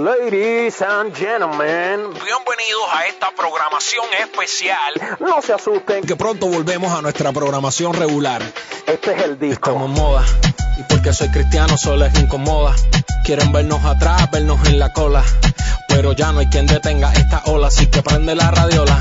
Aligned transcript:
Ladies 0.00 0.80
and 0.80 1.14
gentlemen, 1.14 2.00
bienvenidos 2.14 2.88
a 2.90 3.06
esta 3.06 3.30
programación 3.36 4.06
especial. 4.22 5.18
No 5.20 5.42
se 5.42 5.52
asusten, 5.52 6.04
que 6.04 6.16
pronto 6.16 6.46
volvemos 6.46 6.90
a 6.90 7.02
nuestra 7.02 7.32
programación 7.32 7.92
regular. 7.92 8.40
Este 8.86 9.12
es 9.12 9.22
el 9.24 9.38
disco. 9.38 9.72
Estamos 9.72 9.90
en 9.90 10.02
moda, 10.02 10.24
y 10.78 10.82
porque 10.84 11.12
soy 11.12 11.28
cristiano 11.28 11.76
solo 11.76 12.06
es 12.06 12.18
incomoda. 12.18 12.74
Quieren 13.24 13.52
vernos 13.52 13.84
atrás, 13.84 14.30
vernos 14.30 14.66
en 14.68 14.78
la 14.78 14.90
cola. 14.90 15.22
Pero 15.86 16.12
ya 16.12 16.32
no 16.32 16.38
hay 16.38 16.46
quien 16.46 16.66
detenga 16.66 17.12
esta 17.12 17.42
ola, 17.44 17.66
así 17.66 17.86
que 17.88 18.02
prende 18.02 18.34
la 18.34 18.50
radiola. 18.50 18.98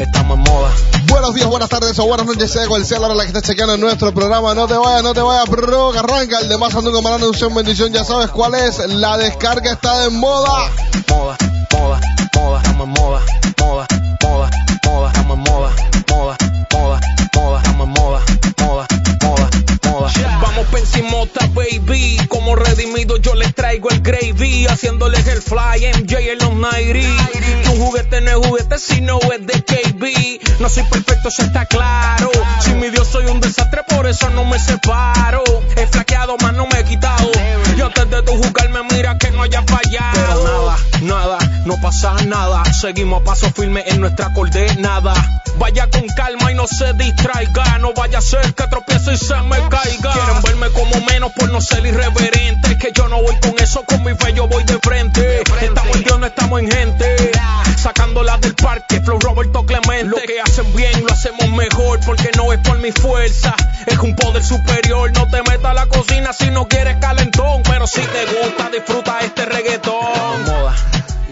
Estamos 0.00 0.38
en 0.38 0.44
moda. 0.44 0.72
Buenos 1.08 1.34
días, 1.34 1.46
buenas 1.46 1.68
tardes 1.68 1.98
o 1.98 2.06
buenas 2.06 2.26
noches, 2.26 2.50
sea 2.50 2.66
cual 2.66 2.86
sea 2.86 2.98
la 2.98 3.08
hora 3.08 3.14
la 3.16 3.24
que 3.24 3.28
estés 3.28 3.42
chequeando 3.42 3.74
en 3.74 3.82
nuestro 3.82 4.14
programa. 4.14 4.54
No 4.54 4.66
te 4.66 4.72
vayas, 4.72 5.02
no 5.02 5.12
te 5.12 5.20
vayas, 5.20 5.46
bro, 5.50 5.92
que 5.92 5.98
arranca 5.98 6.38
el 6.38 6.48
de 6.48 6.56
más 6.56 6.74
Andunga 6.74 7.02
Marano, 7.02 7.28
un 7.28 7.54
bendición. 7.54 7.92
Ya 7.92 8.02
sabes 8.02 8.30
cuál 8.30 8.54
es, 8.54 8.78
la 8.78 9.18
descarga 9.18 9.72
está 9.72 10.06
en 10.06 10.14
moda. 10.18 10.70
Moda, 11.10 11.36
moda, 11.70 12.00
moda, 12.34 12.62
estamos 12.62 12.86
en 12.86 12.92
moda, 12.94 13.22
moda, 13.58 13.86
moda, 14.22 14.50
moda, 14.86 15.08
estamos 15.08 15.36
en 15.36 15.42
moda, 15.42 15.72
moda, 16.08 16.36
moda, 16.72 17.00
moda, 17.34 17.58
estamos 17.58 17.84
en 17.84 17.88
moda, 17.90 18.22
moda, 18.56 18.86
moda, 19.20 19.50
moda. 19.84 20.40
Vamos 20.40 20.66
pensimota, 20.72 21.46
baby, 21.48 22.16
como 22.16 22.19
redimido 22.60 23.16
yo 23.16 23.34
les 23.34 23.54
traigo 23.54 23.90
el 23.90 24.00
gravy, 24.00 24.66
haciéndoles 24.66 25.26
el 25.26 25.42
fly, 25.42 25.86
MJ 25.98 26.18
en 26.32 26.38
los 26.38 26.54
90. 26.54 27.28
Tu 27.64 27.76
juguete 27.76 28.20
no 28.20 28.30
es 28.30 28.46
juguete, 28.46 28.78
sino 28.78 29.18
es 29.18 29.46
de 29.46 29.64
KB. 29.64 30.60
No 30.60 30.68
soy 30.68 30.84
perfecto, 30.84 31.28
eso 31.28 31.42
está 31.42 31.66
claro. 31.66 32.30
Si 32.60 32.72
mi 32.74 32.90
Dios 32.90 33.08
soy 33.08 33.26
un 33.26 33.40
desastre, 33.40 33.82
por 33.88 34.06
eso 34.06 34.30
no 34.30 34.44
me 34.44 34.58
separo. 34.58 35.42
He 35.76 35.86
flaqueado, 35.86 36.36
más 36.38 36.52
no 36.54 36.66
me 36.66 36.80
he 36.80 36.84
quitado. 36.84 37.30
Y 37.76 37.80
antes 37.80 38.10
de 38.10 38.22
tu 38.22 38.32
jugarme, 38.32 38.80
mira 38.90 39.16
que 39.18 39.30
no 39.30 39.42
haya 39.42 39.62
fallado. 39.62 40.12
Pero 40.12 40.44
nada, 40.44 40.76
nada, 41.02 41.38
no 41.70 41.80
pasa 41.80 42.14
nada. 42.26 42.64
Seguimos 42.72 43.22
a 43.22 43.24
paso 43.24 43.50
firme 43.52 43.84
en 43.86 44.00
nuestra 44.00 44.32
coordenada. 44.32 45.14
Vaya 45.56 45.88
con 45.88 46.06
calma 46.08 46.50
y 46.50 46.54
no 46.56 46.66
se 46.66 46.92
distraiga. 46.94 47.78
No 47.78 47.92
vaya 47.92 48.18
a 48.18 48.20
ser 48.20 48.54
que 48.54 48.66
tropiece 48.66 49.12
y 49.12 49.16
se 49.16 49.36
me 49.42 49.56
caiga. 49.68 50.12
Quieren 50.12 50.42
verme 50.42 50.68
como 50.70 51.06
menos 51.06 51.30
por 51.32 51.48
no 51.50 51.60
ser 51.60 51.86
irreverente. 51.86 52.76
Que 52.76 52.90
yo 52.92 53.06
no 53.08 53.22
voy 53.22 53.36
con 53.40 53.54
eso, 53.60 53.84
con 53.84 54.02
mi 54.02 54.14
fe 54.14 54.32
yo 54.34 54.48
voy 54.48 54.64
de 54.64 54.78
frente. 54.80 55.42
Estamos 55.60 55.96
en 55.96 56.02
Dios, 56.02 56.18
no 56.18 56.26
estamos 56.26 56.60
en 56.60 56.70
gente. 56.72 57.32
Sacándola 57.76 58.36
del 58.38 58.54
parque, 58.56 59.00
Flow 59.00 59.20
Roberto 59.20 59.64
Clemente. 59.64 60.06
Lo 60.06 60.16
que 60.16 60.40
hacen 60.40 60.74
bien 60.74 61.04
lo 61.06 61.12
hacemos 61.12 61.48
mejor. 61.50 62.00
Porque 62.04 62.30
no 62.36 62.52
es 62.52 62.58
por 62.60 62.78
mi 62.78 62.90
fuerza, 62.90 63.54
es 63.86 63.98
un 63.98 64.16
poder 64.16 64.42
superior. 64.42 65.12
No 65.12 65.28
te 65.28 65.40
metas 65.42 65.66
a 65.66 65.74
la 65.74 65.86
cocina 65.86 66.32
si 66.32 66.50
no 66.50 66.66
quieres 66.66 66.96
calentón. 66.96 67.62
Pero 67.62 67.86
si 67.86 68.00
te 68.00 68.24
gusta, 68.26 68.70
disfruta 68.70 69.20
este 69.20 69.44
reggaetón. 69.44 70.44
Moda. 70.46 70.74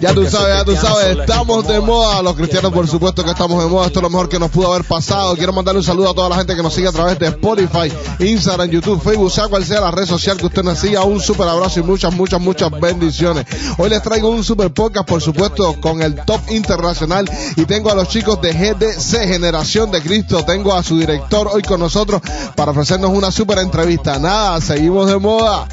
Ya 0.01 0.15
tú 0.15 0.25
sabes, 0.27 0.57
ya 0.57 0.65
tú 0.65 0.77
sabes, 0.77 1.19
estamos 1.19 1.67
de 1.67 1.81
moda. 1.81 2.23
Los 2.23 2.37
cristianos, 2.37 2.73
por 2.73 2.87
supuesto 2.87 3.25
que 3.25 3.31
estamos 3.31 3.63
de 3.63 3.69
moda. 3.69 3.87
Esto 3.87 3.99
es 3.99 4.03
lo 4.03 4.11
mejor 4.11 4.29
que 4.29 4.39
nos 4.39 4.51
pudo 4.51 4.73
haber 4.73 4.87
pasado. 4.87 5.35
Quiero 5.37 5.53
mandarle 5.53 5.81
un 5.81 5.85
saludo 5.85 6.11
a 6.11 6.15
toda 6.15 6.29
la 6.29 6.37
gente 6.37 6.55
que 6.55 6.63
nos 6.63 6.73
sigue 6.73 6.89
a 6.89 6.93
través 6.93 7.19
de 7.19 7.27
Spotify, 7.27 7.93
Instagram, 8.21 8.71
YouTube, 8.71 9.03
Facebook, 9.03 9.33
sea 9.33 9.49
cual 9.49 9.65
sea 9.65 9.81
la 9.81 9.91
red 9.91 10.07
social 10.07 10.37
que 10.37 10.47
usted 10.47 10.63
nos 10.63 10.79
siga. 10.79 11.03
Un 11.03 11.21
super 11.21 11.49
abrazo 11.49 11.81
y 11.81 11.83
muchas, 11.83 12.15
muchas, 12.15 12.41
muchas 12.41 12.71
bendiciones. 12.71 13.45
Hoy 13.77 13.91
les 13.91 14.03
traigo 14.03 14.29
un 14.31 14.45
super 14.45 14.73
podcast, 14.73 15.09
por 15.09 15.21
supuesto, 15.21 15.81
con 15.81 16.01
el 16.01 16.15
top 16.25 16.41
internacional. 16.51 17.29
Y 17.57 17.65
tengo 17.65 17.91
a 17.91 17.95
los 17.95 18.09
chicos 18.09 18.41
de 18.41 18.53
GDC, 18.53 19.27
Generación 19.27 19.91
de 19.91 20.01
Cristo. 20.01 20.45
Tengo 20.45 20.75
a 20.75 20.83
su 20.83 20.99
director 20.99 21.49
hoy 21.53 21.63
con 21.63 21.81
nosotros 21.81 22.23
para 22.55 22.71
ofrecernos 22.71 23.11
una 23.11 23.33
super 23.33 23.59
entrevista. 23.59 24.19
Nada, 24.19 24.61
seguimos 24.61 25.09
de 25.09 25.19
moda. 25.19 25.67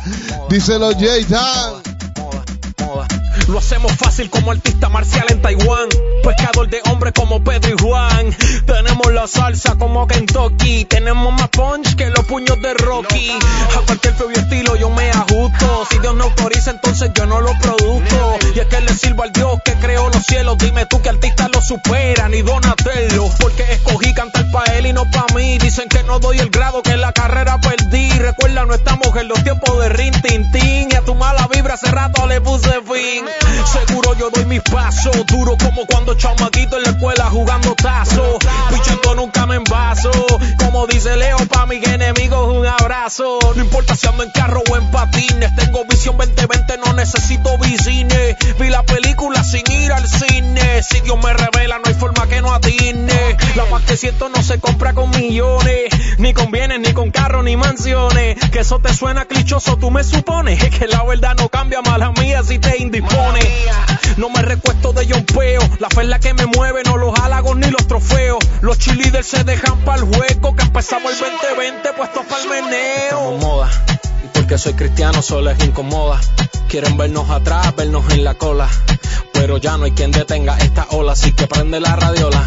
Díselo, 0.50 0.92
Jay 0.98 1.26
lo 3.48 3.60
hacemos 3.60 3.92
fácil 3.94 4.30
como 4.30 4.52
artista 4.52 4.90
marcial 4.90 5.26
en 5.30 5.42
Taiwán. 5.42 5.90
Pescador 6.24 6.70
de 6.70 6.82
hombre 6.90 7.14
como 7.14 7.44
Pedro 7.44 7.76
y 7.76 7.82
Juan. 7.82 8.36
Tenemos 8.66 9.14
la 9.14 9.28
salsa 9.28 9.76
como 9.76 10.08
Kentucky. 10.08 10.86
Tenemos 10.86 11.34
más 11.34 11.50
punch 11.50 11.96
que 11.96 12.10
los 12.10 12.26
puños 12.26 12.60
de 12.62 12.74
Rocky. 12.74 13.32
A 13.78 13.86
cualquier 13.86 14.14
feo 14.16 14.30
estilo 14.32 14.76
yo 14.76 14.90
me 14.90 15.10
ajusto. 15.12 15.88
Si 15.90 16.00
Dios 16.00 16.16
no 16.16 16.26
autoriza, 16.26 16.72
entonces 16.72 17.12
yo 17.14 17.26
no 17.26 17.42
lo 17.42 17.52
produzco. 17.60 18.38
Y 18.56 18.60
es 18.60 18.66
que 18.68 18.82
le 18.82 18.94
sirvo 18.94 19.24
al 19.24 19.32
Dios 19.32 19.60
que 19.64 19.74
creó 19.74 20.10
los 20.10 20.26
cielos. 20.26 20.58
Dime 20.58 20.86
tú 20.88 21.02
que 21.02 21.10
artista 21.10 21.48
lo 21.50 21.62
supera, 21.62 22.28
ni 22.30 22.42
Donatello. 22.42 23.30
Porque 23.40 23.64
escogí 23.72 24.14
cantar 24.14 24.50
pa' 24.52 24.64
él 24.78 24.88
y 24.88 24.94
no 24.94 25.10
pa' 25.12 25.28
mí. 25.36 25.58
Dicen 25.60 25.88
que 25.90 26.04
no 26.04 26.20
doy 26.20 26.40
el 26.40 26.50
grado, 26.50 26.82
que 26.82 26.98
la 26.98 27.12
carrera 27.12 27.60
perdí. 27.60 28.10
Recuerda, 28.12 28.66
no 28.66 28.74
estamos 28.74 29.16
en 29.16 29.28
los 29.28 29.44
tiempos 29.44 29.80
de 29.80 29.90
Rin 29.90 30.14
Tin 30.22 30.52
Tin. 30.52 30.85
Hace 31.76 31.92
rato 31.92 32.26
le 32.26 32.40
puse 32.40 32.72
fin. 32.82 33.26
Seguro 33.66 34.14
yo 34.16 34.30
doy 34.30 34.46
mis 34.46 34.62
pasos, 34.62 35.26
duro 35.26 35.58
como 35.58 35.86
cuando 35.86 36.14
chamaquito 36.16 36.78
en 36.78 36.84
la 36.84 36.90
escuela 36.92 37.26
jugando 37.30 37.76
tazo. 37.76 38.40
Pichito 38.70 39.16
nunca 39.16 39.46
me 39.46 39.56
envaso, 39.56 40.12
como 40.58 40.88
dice 40.88 41.18
Leo, 41.18 41.38
pa' 41.48 41.66
mis 41.66 41.86
enemigos 41.86 42.48
un 42.56 42.66
abrazo. 42.66 43.40
No 43.56 43.62
importa 43.62 43.96
si 43.96 44.08
ando 44.08 44.24
en 44.24 44.32
carro 44.32 44.62
o 44.70 44.78
en 44.78 44.90
patines, 44.92 45.54
tengo 45.56 45.84
visión 45.86 46.18
2020, 46.18 46.78
no 46.78 46.94
necesito 46.94 47.58
vicine. 47.58 48.38
Vi 48.58 48.70
la 48.70 48.84
película 48.84 49.44
sin 49.44 49.70
ir 49.70 49.92
al 49.92 50.08
cine, 50.08 50.82
si 50.82 51.02
Dios 51.02 51.18
me 51.22 51.34
revela 51.34 51.80
no 51.80 51.84
hay 51.88 51.94
forma 51.94 52.26
que 52.28 52.42
no 52.42 52.54
atine. 52.54 53.38
La 53.56 53.66
paz 53.66 53.84
que 53.86 53.98
siento 53.98 54.30
no 54.30 54.42
se 54.42 54.60
compra 54.60 54.94
con 54.94 55.10
millones, 55.10 55.90
ni 56.26 56.34
con 56.34 56.50
bienes, 56.50 56.80
ni 56.80 56.92
con 56.92 57.12
carros, 57.12 57.44
ni 57.44 57.56
mansiones. 57.56 58.40
Que 58.50 58.62
eso 58.62 58.80
te 58.80 58.92
suena 58.96 59.26
clichoso, 59.26 59.78
tú 59.78 59.92
me 59.92 60.04
supones, 60.04 60.62
es 60.64 60.76
que 60.76 60.88
la 60.88 61.04
verdad 61.04 61.36
no 61.38 61.50
cambia, 61.50 61.84
mala 61.84 62.12
mía 62.14 62.42
si 62.44 62.58
te 62.58 62.82
indispone. 62.82 63.42
No 64.18 64.32
me 64.32 64.42
recuesto 64.42 64.92
de 64.94 65.06
peo 65.06 65.62
La 65.80 65.90
fe 65.90 66.02
es 66.02 66.08
la 66.08 66.20
que 66.20 66.34
me 66.34 66.48
mueve, 66.48 66.82
no 66.84 66.98
los 66.98 67.20
halagos 67.20 67.56
ni 67.58 67.70
los 67.70 67.86
trofeos. 67.86 68.40
Los 68.62 68.80
cheerleaders 68.80 69.28
se 69.28 69.44
dejan 69.44 69.78
para 69.82 70.00
el 70.00 70.06
hueco. 70.06 70.56
Que 70.56 70.64
empezamos 70.64 71.12
el 71.14 71.20
2020 71.20 71.94
puestos 71.94 72.26
para 72.26 72.42
el 72.42 72.50
meneo. 72.50 73.38
moda. 73.38 73.70
Y 74.24 74.28
porque 74.34 74.58
soy 74.58 74.74
cristiano 74.74 75.22
solo 75.22 75.52
es 75.52 75.64
incomoda. 75.64 76.20
Quieren 76.68 76.98
vernos 76.98 77.30
atrás, 77.30 77.76
vernos 77.76 78.12
en 78.12 78.24
la 78.24 78.34
cola. 78.34 78.68
Pero 79.32 79.58
ya 79.58 79.78
no 79.78 79.84
hay 79.84 79.92
quien 79.92 80.10
detenga 80.10 80.58
esta 80.58 80.88
ola, 80.90 81.12
así 81.12 81.34
que 81.34 81.46
prende 81.46 81.80
la 81.80 81.96
radiola. 81.96 82.44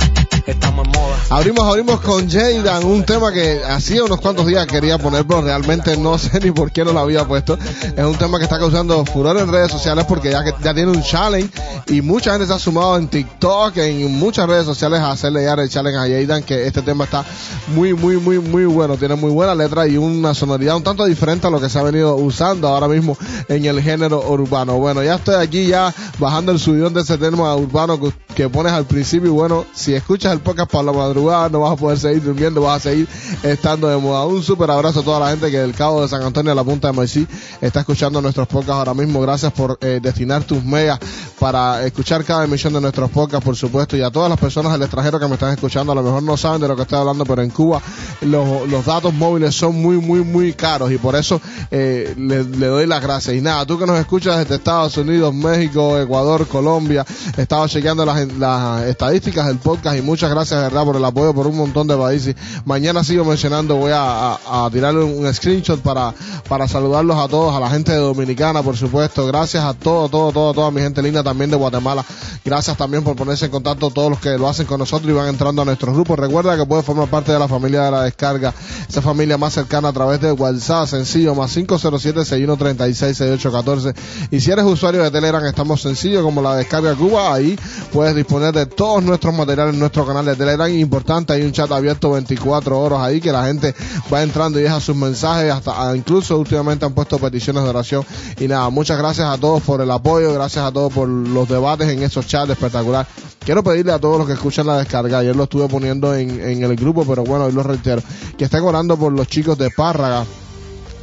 Estamos 0.48 0.86
en 0.86 0.92
moda. 0.92 1.14
Abrimos, 1.28 1.62
abrimos 1.64 2.00
con 2.00 2.26
Jaydan, 2.26 2.82
un 2.82 3.04
tema 3.04 3.30
que 3.30 3.60
hacía 3.62 4.02
unos 4.02 4.18
cuantos 4.18 4.46
días 4.46 4.66
quería 4.66 4.96
poner, 4.96 5.26
pero 5.26 5.42
realmente 5.42 5.94
no 5.98 6.16
sé 6.16 6.40
ni 6.40 6.50
por 6.52 6.72
qué 6.72 6.86
no 6.86 6.94
lo 6.94 7.00
había 7.00 7.26
puesto. 7.26 7.58
Es 7.94 8.02
un 8.02 8.16
tema 8.16 8.38
que 8.38 8.44
está 8.44 8.58
causando 8.58 9.04
furor 9.04 9.36
en 9.36 9.52
redes 9.52 9.70
sociales 9.70 10.06
porque 10.08 10.30
ya, 10.30 10.42
ya 10.42 10.72
tiene 10.72 10.86
un 10.86 11.02
challenge 11.02 11.50
y 11.88 12.00
mucha 12.00 12.30
gente 12.30 12.46
se 12.46 12.54
ha 12.54 12.58
sumado 12.58 12.96
en 12.96 13.08
TikTok, 13.08 13.76
en 13.76 14.18
muchas 14.18 14.48
redes 14.48 14.64
sociales 14.64 15.00
a 15.00 15.10
hacerle 15.10 15.44
ya 15.44 15.52
el 15.52 15.68
challenge 15.68 15.98
a 15.98 16.02
Jaydan, 16.02 16.42
que 16.42 16.66
este 16.66 16.80
tema 16.80 17.04
está 17.04 17.26
muy, 17.74 17.92
muy, 17.92 18.16
muy, 18.16 18.38
muy 18.38 18.64
bueno. 18.64 18.96
Tiene 18.96 19.16
muy 19.16 19.30
buena 19.30 19.54
letra 19.54 19.86
y 19.86 19.98
una 19.98 20.32
sonoridad 20.32 20.76
un 20.76 20.82
tanto 20.82 21.04
diferente 21.04 21.46
a 21.46 21.50
lo 21.50 21.60
que 21.60 21.68
se 21.68 21.78
ha 21.78 21.82
venido 21.82 22.16
usando 22.16 22.68
ahora 22.68 22.88
mismo 22.88 23.18
en 23.48 23.66
el 23.66 23.82
género 23.82 24.26
urbano. 24.26 24.78
Bueno, 24.78 25.02
ya 25.02 25.16
estoy 25.16 25.34
aquí 25.34 25.66
ya 25.66 25.94
bajando 26.18 26.52
el 26.52 26.58
subidón 26.58 26.94
de 26.94 27.02
ese 27.02 27.18
tema 27.18 27.54
urbano 27.54 28.00
que, 28.00 28.12
que 28.34 28.48
pones 28.48 28.72
al 28.72 28.86
principio 28.86 29.28
y 29.28 29.32
bueno, 29.32 29.66
si 29.74 29.92
escuchas 29.92 30.32
el 30.32 30.37
podcast 30.40 30.70
para 30.70 30.84
la 30.84 30.92
madrugada 30.92 31.48
no 31.48 31.60
vas 31.60 31.72
a 31.72 31.76
poder 31.76 31.98
seguir 31.98 32.22
durmiendo, 32.22 32.62
vas 32.62 32.78
a 32.86 32.90
seguir 32.90 33.08
estando 33.42 33.88
de 33.88 33.96
moda. 33.96 34.24
Un 34.26 34.42
super 34.42 34.70
abrazo 34.70 35.00
a 35.00 35.02
toda 35.02 35.20
la 35.20 35.30
gente 35.30 35.50
que 35.50 35.58
del 35.58 35.74
Cabo 35.74 36.02
de 36.02 36.08
San 36.08 36.22
Antonio 36.22 36.52
a 36.52 36.54
la 36.54 36.64
punta 36.64 36.88
de 36.88 36.92
Moisés 36.92 37.26
está 37.60 37.80
escuchando 37.80 38.20
nuestros 38.20 38.46
podcasts 38.48 38.78
ahora 38.78 38.94
mismo. 38.94 39.20
Gracias 39.20 39.52
por 39.52 39.78
eh, 39.80 40.00
destinar 40.02 40.44
tus 40.44 40.64
megas 40.64 40.98
para 41.38 41.84
escuchar 41.84 42.24
cada 42.24 42.44
emisión 42.44 42.72
de 42.72 42.80
nuestros 42.80 43.10
podcasts, 43.10 43.44
por 43.44 43.56
supuesto, 43.56 43.96
y 43.96 44.02
a 44.02 44.10
todas 44.10 44.28
las 44.28 44.38
personas 44.38 44.72
del 44.72 44.82
extranjero 44.82 45.20
que 45.20 45.28
me 45.28 45.34
están 45.34 45.52
escuchando. 45.52 45.92
A 45.92 45.94
lo 45.94 46.02
mejor 46.02 46.22
no 46.22 46.36
saben 46.36 46.60
de 46.60 46.68
lo 46.68 46.76
que 46.76 46.82
estoy 46.82 46.98
hablando, 46.98 47.24
pero 47.24 47.42
en 47.42 47.50
Cuba 47.50 47.80
los, 48.20 48.68
los 48.68 48.84
datos 48.84 49.14
móviles 49.14 49.54
son 49.54 49.80
muy, 49.80 49.96
muy, 49.96 50.20
muy 50.20 50.52
caros 50.52 50.90
y 50.90 50.98
por 50.98 51.14
eso 51.16 51.40
eh, 51.70 52.14
le, 52.16 52.44
le 52.44 52.66
doy 52.66 52.86
las 52.86 53.02
gracias. 53.02 53.36
Y 53.36 53.40
nada, 53.40 53.64
tú 53.66 53.78
que 53.78 53.86
nos 53.86 53.98
escuchas 53.98 54.38
desde 54.38 54.56
Estados 54.56 54.96
Unidos, 54.96 55.34
México, 55.34 55.98
Ecuador, 55.98 56.46
Colombia, 56.46 57.04
estaba 57.36 57.68
chequeando 57.68 58.04
las, 58.04 58.32
las 58.34 58.84
estadísticas 58.84 59.46
del 59.46 59.58
podcast 59.58 59.98
y 59.98 60.02
muchas 60.02 60.27
gracias, 60.30 60.60
verdad, 60.60 60.84
por 60.84 60.96
el 60.96 61.04
apoyo 61.04 61.34
por 61.34 61.46
un 61.46 61.56
montón 61.56 61.86
de 61.86 61.96
países. 61.96 62.34
Mañana 62.64 63.04
sigo 63.04 63.24
mencionando, 63.24 63.76
voy 63.76 63.92
a, 63.92 64.34
a, 64.34 64.66
a 64.66 64.70
tirarle 64.70 65.04
un, 65.04 65.32
screenshot 65.32 65.80
para, 65.80 66.12
para 66.48 66.66
saludarlos 66.66 67.16
a 67.16 67.28
todos, 67.28 67.54
a 67.54 67.60
la 67.60 67.70
gente 67.70 67.92
de 67.92 67.98
Dominicana, 67.98 68.62
por 68.62 68.76
supuesto. 68.76 69.26
Gracias 69.26 69.64
a 69.64 69.74
todo, 69.74 70.08
todo, 70.08 70.32
todo, 70.32 70.54
toda 70.54 70.70
mi 70.70 70.80
gente 70.80 71.02
linda 71.02 71.22
también 71.22 71.50
de 71.50 71.56
Guatemala. 71.56 72.04
Gracias 72.44 72.76
también 72.76 73.04
por 73.04 73.16
ponerse 73.16 73.46
en 73.46 73.50
contacto 73.50 73.90
todos 73.90 74.10
los 74.10 74.20
que 74.20 74.38
lo 74.38 74.48
hacen 74.48 74.66
con 74.66 74.78
nosotros 74.78 75.10
y 75.10 75.14
van 75.14 75.28
entrando 75.28 75.62
a 75.62 75.64
nuestros 75.64 75.94
grupos. 75.94 76.18
Recuerda 76.18 76.56
que 76.56 76.66
puedes 76.66 76.84
formar 76.84 77.08
parte 77.08 77.32
de 77.32 77.38
la 77.38 77.48
familia 77.48 77.82
de 77.82 77.90
la 77.90 78.02
descarga, 78.02 78.54
esa 78.88 79.02
familia 79.02 79.36
más 79.38 79.52
cercana 79.52 79.88
a 79.88 79.92
través 79.92 80.20
de 80.20 80.32
WhatsApp, 80.32 80.88
sencillo, 80.88 81.34
más 81.34 81.56
507-6136-6814. 81.56 83.94
Y 84.30 84.40
si 84.40 84.50
eres 84.50 84.64
usuario 84.64 85.02
de 85.02 85.10
Telegram, 85.10 85.44
estamos 85.44 85.82
sencillo 85.82 86.22
como 86.22 86.40
la 86.42 86.56
descarga 86.56 86.94
Cuba, 86.94 87.34
ahí 87.34 87.58
puedes 87.92 88.14
disponer 88.14 88.54
de 88.54 88.66
todos 88.66 89.02
nuestros 89.02 89.34
materiales 89.34 89.74
en 89.74 89.80
nuestro 89.80 90.06
canal 90.06 90.17
de 90.24 90.36
Telegram. 90.36 90.70
Importante, 90.70 91.32
hay 91.32 91.42
un 91.42 91.52
chat 91.52 91.70
abierto 91.70 92.10
24 92.10 92.78
horas 92.78 93.00
ahí 93.00 93.20
que 93.20 93.32
la 93.32 93.46
gente 93.46 93.74
va 94.12 94.22
entrando 94.22 94.58
y 94.58 94.62
deja 94.62 94.80
sus 94.80 94.96
mensajes. 94.96 95.52
Hasta 95.52 95.96
incluso 95.96 96.38
últimamente 96.38 96.84
han 96.84 96.94
puesto 96.94 97.18
peticiones 97.18 97.62
de 97.62 97.68
oración. 97.68 98.04
Y 98.38 98.48
nada, 98.48 98.70
muchas 98.70 98.98
gracias 98.98 99.28
a 99.28 99.38
todos 99.38 99.62
por 99.62 99.80
el 99.80 99.90
apoyo, 99.90 100.32
gracias 100.32 100.64
a 100.64 100.72
todos 100.72 100.92
por 100.92 101.08
los 101.08 101.48
debates 101.48 101.88
en 101.88 102.02
esos 102.02 102.26
chats 102.26 102.50
espectacular. 102.50 103.06
Quiero 103.44 103.62
pedirle 103.62 103.92
a 103.92 103.98
todos 103.98 104.18
los 104.18 104.26
que 104.26 104.34
escuchan 104.34 104.66
la 104.66 104.76
descarga, 104.76 105.18
ayer 105.18 105.34
lo 105.34 105.44
estuve 105.44 105.68
poniendo 105.68 106.14
en, 106.14 106.40
en 106.40 106.62
el 106.62 106.76
grupo, 106.76 107.06
pero 107.06 107.24
bueno, 107.24 107.46
hoy 107.46 107.52
lo 107.52 107.62
reitero, 107.62 108.02
que 108.36 108.44
estén 108.44 108.62
orando 108.62 108.98
por 108.98 109.10
los 109.12 109.26
chicos 109.26 109.56
de 109.56 109.70
Párraga, 109.70 110.26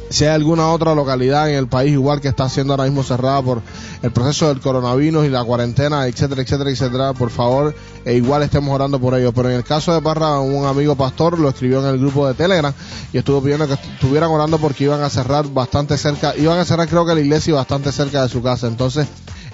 si 0.08 0.24
hay 0.24 0.30
alguna 0.30 0.70
otra 0.70 0.94
localidad 0.94 1.50
en 1.50 1.56
el 1.56 1.68
país 1.68 1.92
igual 1.92 2.20
que 2.20 2.28
está 2.28 2.48
siendo 2.48 2.72
ahora 2.72 2.84
mismo 2.84 3.02
cerrada 3.02 3.42
por 3.42 3.62
el 4.02 4.10
proceso 4.12 4.48
del 4.48 4.60
coronavirus 4.60 5.26
y 5.26 5.28
la 5.28 5.44
cuarentena, 5.44 6.06
etcétera, 6.06 6.42
etcétera, 6.42 6.70
etcétera, 6.70 7.12
por 7.12 7.30
favor, 7.30 7.74
e 8.04 8.14
igual 8.14 8.42
estemos 8.42 8.74
orando 8.74 9.00
por 9.00 9.14
ellos. 9.14 9.32
Pero 9.34 9.50
en 9.50 9.56
el 9.56 9.64
caso 9.64 9.92
de 9.92 10.00
Parra, 10.00 10.38
un 10.40 10.66
amigo 10.66 10.94
pastor 10.94 11.38
lo 11.38 11.48
escribió 11.48 11.80
en 11.80 11.94
el 11.94 11.98
grupo 11.98 12.26
de 12.26 12.34
Telegram 12.34 12.72
y 13.12 13.18
estuvo 13.18 13.42
pidiendo 13.42 13.66
que 13.66 13.74
estuvieran 13.74 14.30
orando 14.30 14.58
porque 14.58 14.84
iban 14.84 15.02
a 15.02 15.10
cerrar 15.10 15.48
bastante 15.48 15.98
cerca, 15.98 16.34
iban 16.36 16.58
a 16.58 16.64
cerrar 16.64 16.88
creo 16.88 17.04
que 17.04 17.14
la 17.14 17.20
iglesia 17.20 17.54
bastante 17.54 17.92
cerca 17.92 18.22
de 18.22 18.28
su 18.28 18.42
casa. 18.42 18.68
Entonces, 18.68 19.06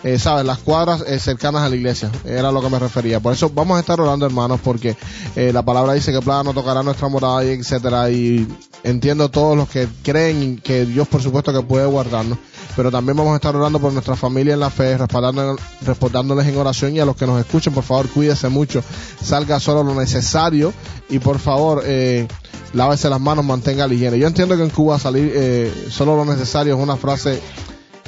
eh, 0.04 0.18
¿sabes? 0.18 0.44
Las 0.44 0.58
cuadras 0.58 1.04
eh, 1.06 1.18
cercanas 1.18 1.62
a 1.62 1.68
la 1.68 1.76
iglesia. 1.76 2.10
Era 2.24 2.50
lo 2.50 2.60
que 2.60 2.68
me 2.68 2.78
refería. 2.78 3.20
Por 3.20 3.32
eso 3.32 3.50
vamos 3.50 3.76
a 3.76 3.80
estar 3.80 4.00
orando, 4.00 4.26
hermanos, 4.26 4.60
porque 4.62 4.96
eh, 5.36 5.52
la 5.52 5.62
palabra 5.62 5.92
dice 5.92 6.12
que 6.12 6.20
plaga 6.20 6.42
no 6.42 6.54
tocará 6.54 6.82
nuestra 6.82 7.08
morada, 7.08 7.44
y 7.44 7.50
etcétera. 7.50 8.10
Y 8.10 8.46
entiendo 8.82 9.30
todos 9.30 9.56
los 9.56 9.68
que 9.68 9.88
creen 10.02 10.58
que 10.58 10.84
Dios, 10.86 11.06
por 11.08 11.22
supuesto, 11.22 11.52
que 11.52 11.62
puede 11.62 11.86
guardarnos. 11.86 12.38
Pero 12.74 12.90
también 12.90 13.16
vamos 13.16 13.32
a 13.34 13.36
estar 13.36 13.54
orando 13.54 13.78
por 13.78 13.92
nuestra 13.92 14.16
familia 14.16 14.54
en 14.54 14.60
la 14.60 14.70
fe, 14.70 14.96
respaldándoles 14.96 16.46
en 16.46 16.56
oración 16.56 16.96
y 16.96 17.00
a 17.00 17.04
los 17.04 17.16
que 17.16 17.26
nos 17.26 17.38
escuchen, 17.38 17.72
por 17.74 17.84
favor, 17.84 18.08
cuídese 18.08 18.48
mucho. 18.48 18.82
Salga 19.22 19.60
solo 19.60 19.84
lo 19.84 19.94
necesario 19.94 20.72
y 21.10 21.18
por 21.18 21.38
favor, 21.38 21.82
eh, 21.84 22.26
lávese 22.72 23.10
las 23.10 23.20
manos, 23.20 23.44
mantenga 23.44 23.86
la 23.86 23.92
higiene. 23.92 24.18
Yo 24.18 24.26
entiendo 24.26 24.56
que 24.56 24.62
en 24.62 24.70
Cuba 24.70 24.98
salir 24.98 25.32
eh, 25.34 25.88
solo 25.90 26.16
lo 26.16 26.24
necesario 26.24 26.74
es 26.74 26.80
una 26.80 26.96
frase 26.96 27.42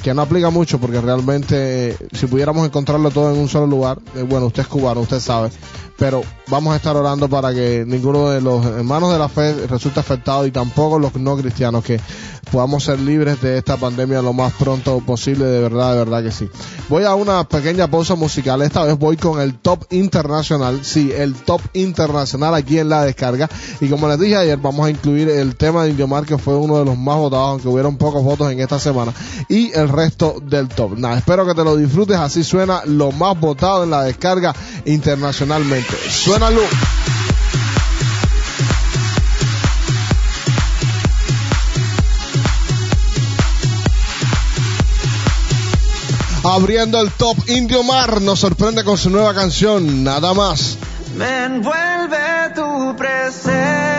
que 0.01 0.13
no 0.13 0.21
aplica 0.21 0.49
mucho 0.49 0.79
porque 0.79 1.01
realmente 1.01 1.89
eh, 1.89 1.97
si 2.13 2.27
pudiéramos 2.27 2.65
encontrarlo 2.65 3.09
todo 3.11 3.33
en 3.33 3.39
un 3.39 3.49
solo 3.49 3.67
lugar, 3.67 3.99
eh, 4.15 4.23
bueno, 4.23 4.47
usted 4.47 4.63
es 4.63 4.67
cubano, 4.67 5.01
usted 5.01 5.19
sabe, 5.19 5.49
pero 5.97 6.23
vamos 6.47 6.73
a 6.73 6.77
estar 6.77 6.95
orando 6.95 7.29
para 7.29 7.53
que 7.53 7.85
ninguno 7.87 8.29
de 8.29 8.41
los 8.41 8.65
hermanos 8.65 9.11
de 9.11 9.19
la 9.19 9.29
fe 9.29 9.67
resulte 9.67 9.99
afectado 9.99 10.45
y 10.45 10.51
tampoco 10.51 10.99
los 10.99 11.15
no 11.15 11.37
cristianos, 11.37 11.83
que 11.83 11.99
podamos 12.51 12.83
ser 12.83 12.99
libres 12.99 13.41
de 13.41 13.57
esta 13.57 13.77
pandemia 13.77 14.21
lo 14.21 14.33
más 14.33 14.53
pronto 14.53 14.99
posible, 14.99 15.45
de 15.45 15.59
verdad, 15.61 15.93
de 15.93 15.97
verdad 15.99 16.23
que 16.23 16.31
sí. 16.31 16.49
Voy 16.89 17.03
a 17.03 17.15
una 17.15 17.47
pequeña 17.47 17.89
pausa 17.89 18.15
musical, 18.15 18.61
esta 18.61 18.83
vez 18.83 18.97
voy 18.97 19.17
con 19.17 19.41
el 19.41 19.57
top 19.57 19.85
internacional, 19.91 20.83
sí, 20.83 21.11
el 21.15 21.33
top 21.33 21.61
internacional 21.73 22.53
aquí 22.53 22.77
en 22.77 22.89
la 22.89 23.03
descarga, 23.03 23.49
y 23.79 23.87
como 23.87 24.07
les 24.07 24.19
dije 24.19 24.35
ayer, 24.35 24.57
vamos 24.57 24.85
a 24.85 24.89
incluir 24.89 25.29
el 25.29 25.55
tema 25.55 25.83
de 25.83 25.91
Indiomar, 25.91 26.25
que 26.25 26.37
fue 26.37 26.55
uno 26.55 26.77
de 26.77 26.85
los 26.85 26.97
más 26.97 27.17
votados, 27.17 27.51
aunque 27.51 27.67
hubieron 27.67 27.97
pocos 27.97 28.23
votos 28.23 28.51
en 28.51 28.59
esta 28.59 28.79
semana, 28.79 29.13
y 29.49 29.71
el 29.73 29.89
resto 29.95 30.35
del 30.41 30.67
top. 30.67 30.97
Nada, 30.97 31.17
espero 31.17 31.45
que 31.45 31.53
te 31.53 31.63
lo 31.63 31.75
disfrutes, 31.75 32.17
así 32.17 32.43
suena 32.43 32.81
lo 32.85 33.11
más 33.11 33.39
votado 33.39 33.83
en 33.83 33.91
la 33.91 34.03
descarga 34.03 34.53
internacionalmente. 34.85 35.95
Suena 36.09 36.49
luz. 36.49 36.69
Abriendo 46.43 47.01
el 47.01 47.11
top 47.11 47.37
Indio 47.49 47.81
Mar, 47.81 48.21
nos 48.21 48.39
sorprende 48.39 48.83
con 48.83 48.99
su 48.99 49.09
nueva 49.09 49.33
canción, 49.33 50.03
nada 50.03 50.33
más. 50.35 50.77
Me 51.15 51.45
envuelve 51.45 52.51
tu 52.53 52.95
presencia. 52.95 53.94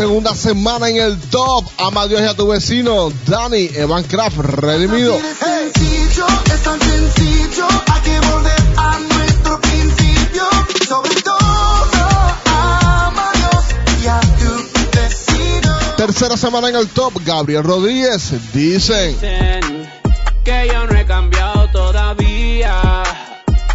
Segunda 0.00 0.34
semana 0.34 0.88
en 0.88 0.96
el 0.96 1.20
top, 1.28 1.66
ama 1.76 2.00
a 2.00 2.08
Dios 2.08 2.22
y 2.22 2.24
a 2.24 2.32
tu 2.32 2.46
vecino, 2.48 3.12
Dani 3.26 3.68
Evan 3.74 4.02
Craft, 4.04 4.38
redimido. 4.38 5.14
Es 5.14 5.36
sencillo, 5.36 6.26
es 6.46 6.62
tan 6.62 6.80
sencillo, 6.80 7.66
hay 7.86 8.00
que 8.00 8.20
volver 8.26 8.62
a 8.78 8.98
nuestro 8.98 9.60
principio. 9.60 10.44
Sobre 10.88 11.20
todo, 11.20 11.36
ama 12.46 13.30
a 13.30 13.36
Dios 13.36 14.02
y 14.02 14.06
a 14.06 14.20
tu 14.20 14.98
vecino. 14.98 15.76
Tercera 15.98 16.38
semana 16.38 16.70
en 16.70 16.76
el 16.76 16.88
top, 16.88 17.20
Gabriel 17.22 17.62
Rodríguez, 17.62 18.32
dicen. 18.54 19.12
dicen 19.12 19.86
que 20.42 20.70
yo 20.72 20.86
no 20.86 20.98
he 20.98 21.04
cambiado 21.04 21.70
todavía. 21.72 23.02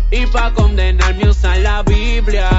Y 0.10 0.26
pa' 0.26 0.52
condenarme 0.56 1.30
usan 1.30 1.62
la 1.62 1.84
Biblia. 1.84 2.50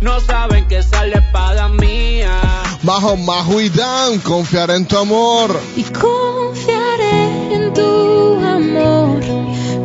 No 0.00 0.18
saben 0.18 0.66
que 0.66 0.78
es 0.78 0.90
la 0.90 1.20
espada 1.20 1.68
mía. 1.68 2.63
Bajo 2.84 3.16
Majo 3.16 3.60
y 3.62 3.70
Dan, 3.70 4.18
confiar 4.20 4.70
en 4.70 4.86
tu 4.86 4.98
amor. 4.98 5.58
y 5.74 5.84
confiaré 5.84 7.54
en 7.54 7.72
tu 7.72 8.34
amor, 8.44 9.20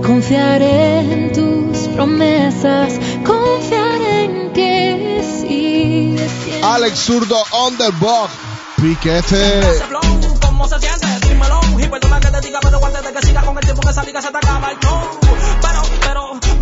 confiaré 0.06 1.00
en 1.00 1.32
tus 1.32 1.88
promesas, 1.96 3.00
confiaré 3.26 4.26
en 4.26 4.52
que 4.54 5.22
siendo 5.24 6.68
Alex 6.68 7.00
Zurdo 7.00 7.42
on 7.52 7.78
the 7.78 7.90
box, 8.02 8.34
piquete. 8.82 9.60
Ese 9.60 9.86
flow, 9.86 10.02
¿Cómo 10.42 10.68
se 10.68 10.80
siente? 10.80 11.08
Dímelo. 11.28 11.62
Y 11.80 11.88
perdona 11.88 12.20
que 12.20 12.28
te 12.32 12.42
diga, 12.42 12.60
pero 12.62 12.86
antes 12.86 13.02
de 13.02 13.14
que 13.14 13.22
siga 13.26 13.42
con 13.44 13.58
el 13.58 13.64
tiempo 13.64 13.82
que 13.82 13.92
esa 13.92 14.04
liga 14.04 14.22
se 14.22 14.30
te 14.30 14.38
acaba 14.38 14.72
el 14.72 14.78
flow. 14.78 15.29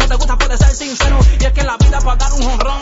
Pero, 0.08 0.20
pero, 0.20 0.28
no 0.28 0.28
te 0.28 0.34
gusta, 0.34 0.38
puedes 0.38 0.60
ser 0.60 0.76
sincero. 0.76 1.20
Y 1.40 1.46
es 1.46 1.52
que 1.54 1.64
la 1.64 1.78
vida 1.78 2.00
para 2.00 2.16
dar 2.16 2.34
un 2.34 2.44
honrón. 2.44 2.82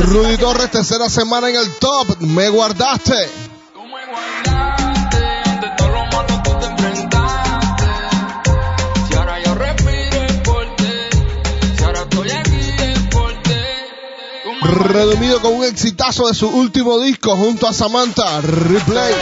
Rudy 0.00 0.36
Torres, 0.36 0.70
tercera 0.70 1.08
semana 1.08 1.48
en 1.48 1.56
el 1.56 1.72
top, 1.76 2.20
me 2.20 2.48
guardaste. 2.48 3.30
Tú 3.72 3.82
me 3.82 4.06
guardaste, 4.06 5.50
ante 5.50 5.68
todo 5.76 5.88
lo 5.88 6.06
malo 6.06 6.42
tú 6.44 6.50
te 6.58 6.66
enfrentaste. 6.66 7.86
Si 9.08 9.14
ahora 9.14 9.42
yo 9.42 9.54
respiro 9.54 10.22
es 10.22 10.32
por 10.40 10.76
ti, 10.76 10.92
si 11.76 11.84
ahora 11.84 12.00
estoy 12.02 12.30
aquí 12.30 12.60
es 12.78 12.98
por 13.10 13.32
ti. 13.42 13.54
Tú 14.44 14.52
me 14.66 14.70
Redumido 14.92 15.40
con 15.40 15.54
un 15.54 15.64
exitazo 15.64 16.28
de 16.28 16.34
su 16.34 16.48
último 16.48 17.00
disco 17.00 17.36
junto 17.36 17.66
a 17.66 17.72
Samantha, 17.72 18.40
Replay. 18.40 19.14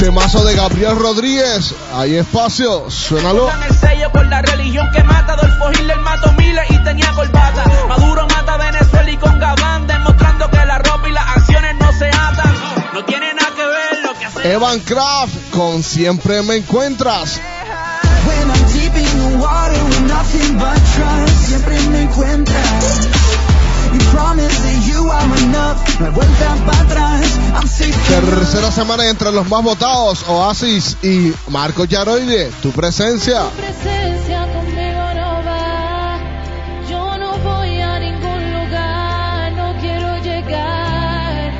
Temazo 0.00 0.42
de 0.46 0.56
Gabriel 0.56 0.96
Rodríguez, 0.96 1.74
hay 1.92 2.16
espacio, 2.16 2.90
suénalo. 2.90 3.44
Dan 3.44 3.62
el 3.64 3.76
sello 3.76 4.10
por 4.10 4.26
la 4.28 4.40
religión 4.40 4.88
que 4.94 5.04
mata. 5.04 5.34
Adolfo 5.34 5.70
Hitler 5.72 5.98
mató 5.98 6.32
miles 6.38 6.64
y 6.70 6.82
tenía 6.82 7.12
corbata. 7.12 7.64
Maduro 7.86 8.26
mata 8.28 8.54
a 8.54 8.56
Venezuela 8.56 9.10
y 9.10 9.16
con 9.18 9.38
Gabán. 9.38 9.86
Demostrando 9.86 10.50
que 10.50 10.64
la 10.64 10.78
ropa 10.78 11.06
y 11.06 11.12
las 11.12 11.36
acciones 11.36 11.74
no 11.78 11.92
se 11.92 12.06
atan. 12.08 12.54
No 12.94 13.04
tiene 13.04 13.34
nada 13.34 13.50
que 13.54 13.62
ver 13.62 14.02
lo 14.02 14.18
que 14.18 14.24
hace. 14.24 14.52
Evan 14.52 14.80
Kraft, 14.80 15.34
con 15.50 15.82
Siempre 15.82 16.40
Me 16.44 16.56
Encuentras. 16.56 17.38
When 18.26 18.50
I'm 18.50 18.72
deep 18.72 18.94
in 18.96 19.04
the 19.04 19.36
water 19.36 19.84
with 19.84 20.00
nothing 20.08 20.56
but 20.56 20.80
trust, 20.96 21.46
siempre 21.46 21.78
me 21.90 22.02
encuentras. 22.02 23.08
You 23.92 23.98
promise 24.12 24.58
that 24.60 24.86
you 24.86 25.10
are 25.10 25.38
enough, 25.44 26.00
no 26.00 26.06
hay 26.06 26.12
vuelta 26.12 26.56
para 26.64 26.80
atrás. 26.80 27.38
I'm 27.54 27.66
safe. 27.66 27.79
Tercera 28.26 28.70
semana 28.70 29.08
entre 29.08 29.32
los 29.32 29.48
más 29.48 29.62
votados, 29.62 30.24
Oasis 30.28 30.96
y 31.02 31.32
Marco 31.48 31.84
Yaroide, 31.84 32.50
tu 32.62 32.70
presencia. 32.70 33.44
Tu 33.44 33.62
presencia 33.62 34.46
conmigo 34.52 35.14
no 35.14 35.44
va. 35.44 36.18
Yo 36.88 37.18
no 37.18 37.38
voy 37.38 37.80
a 37.80 37.98
ningún 37.98 38.52
lugar, 38.52 39.52
no 39.52 39.80
quiero 39.80 40.22
llegar. 40.22 41.52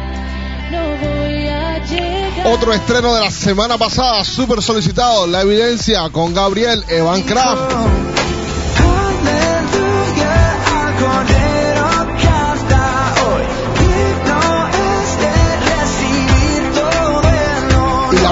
No 0.70 1.08
voy 1.08 1.48
a 1.48 1.84
llegar. 1.84 2.46
Otro 2.46 2.72
estreno 2.72 3.14
de 3.14 3.20
la 3.22 3.30
semana 3.30 3.78
pasada, 3.78 4.24
súper 4.24 4.62
solicitado, 4.62 5.26
La 5.26 5.42
Evidencia 5.42 6.08
con 6.10 6.34
Gabriel 6.34 6.84
Evan 6.88 7.22
Kraft. 7.22 8.09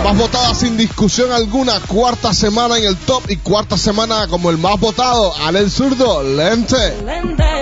Más 0.09 0.17
votada 0.17 0.55
sin 0.55 0.79
discusión 0.79 1.31
alguna, 1.33 1.81
cuarta 1.81 2.33
semana 2.33 2.79
en 2.79 2.85
el 2.85 2.97
top 2.97 3.25
y 3.29 3.37
cuarta 3.37 3.77
semana 3.77 4.27
como 4.29 4.49
el 4.49 4.57
más 4.57 4.81
votado, 4.81 5.35
Alel 5.37 5.71
Zurdo, 5.71 6.23
Lente. 6.23 7.03
Lente 7.05 7.58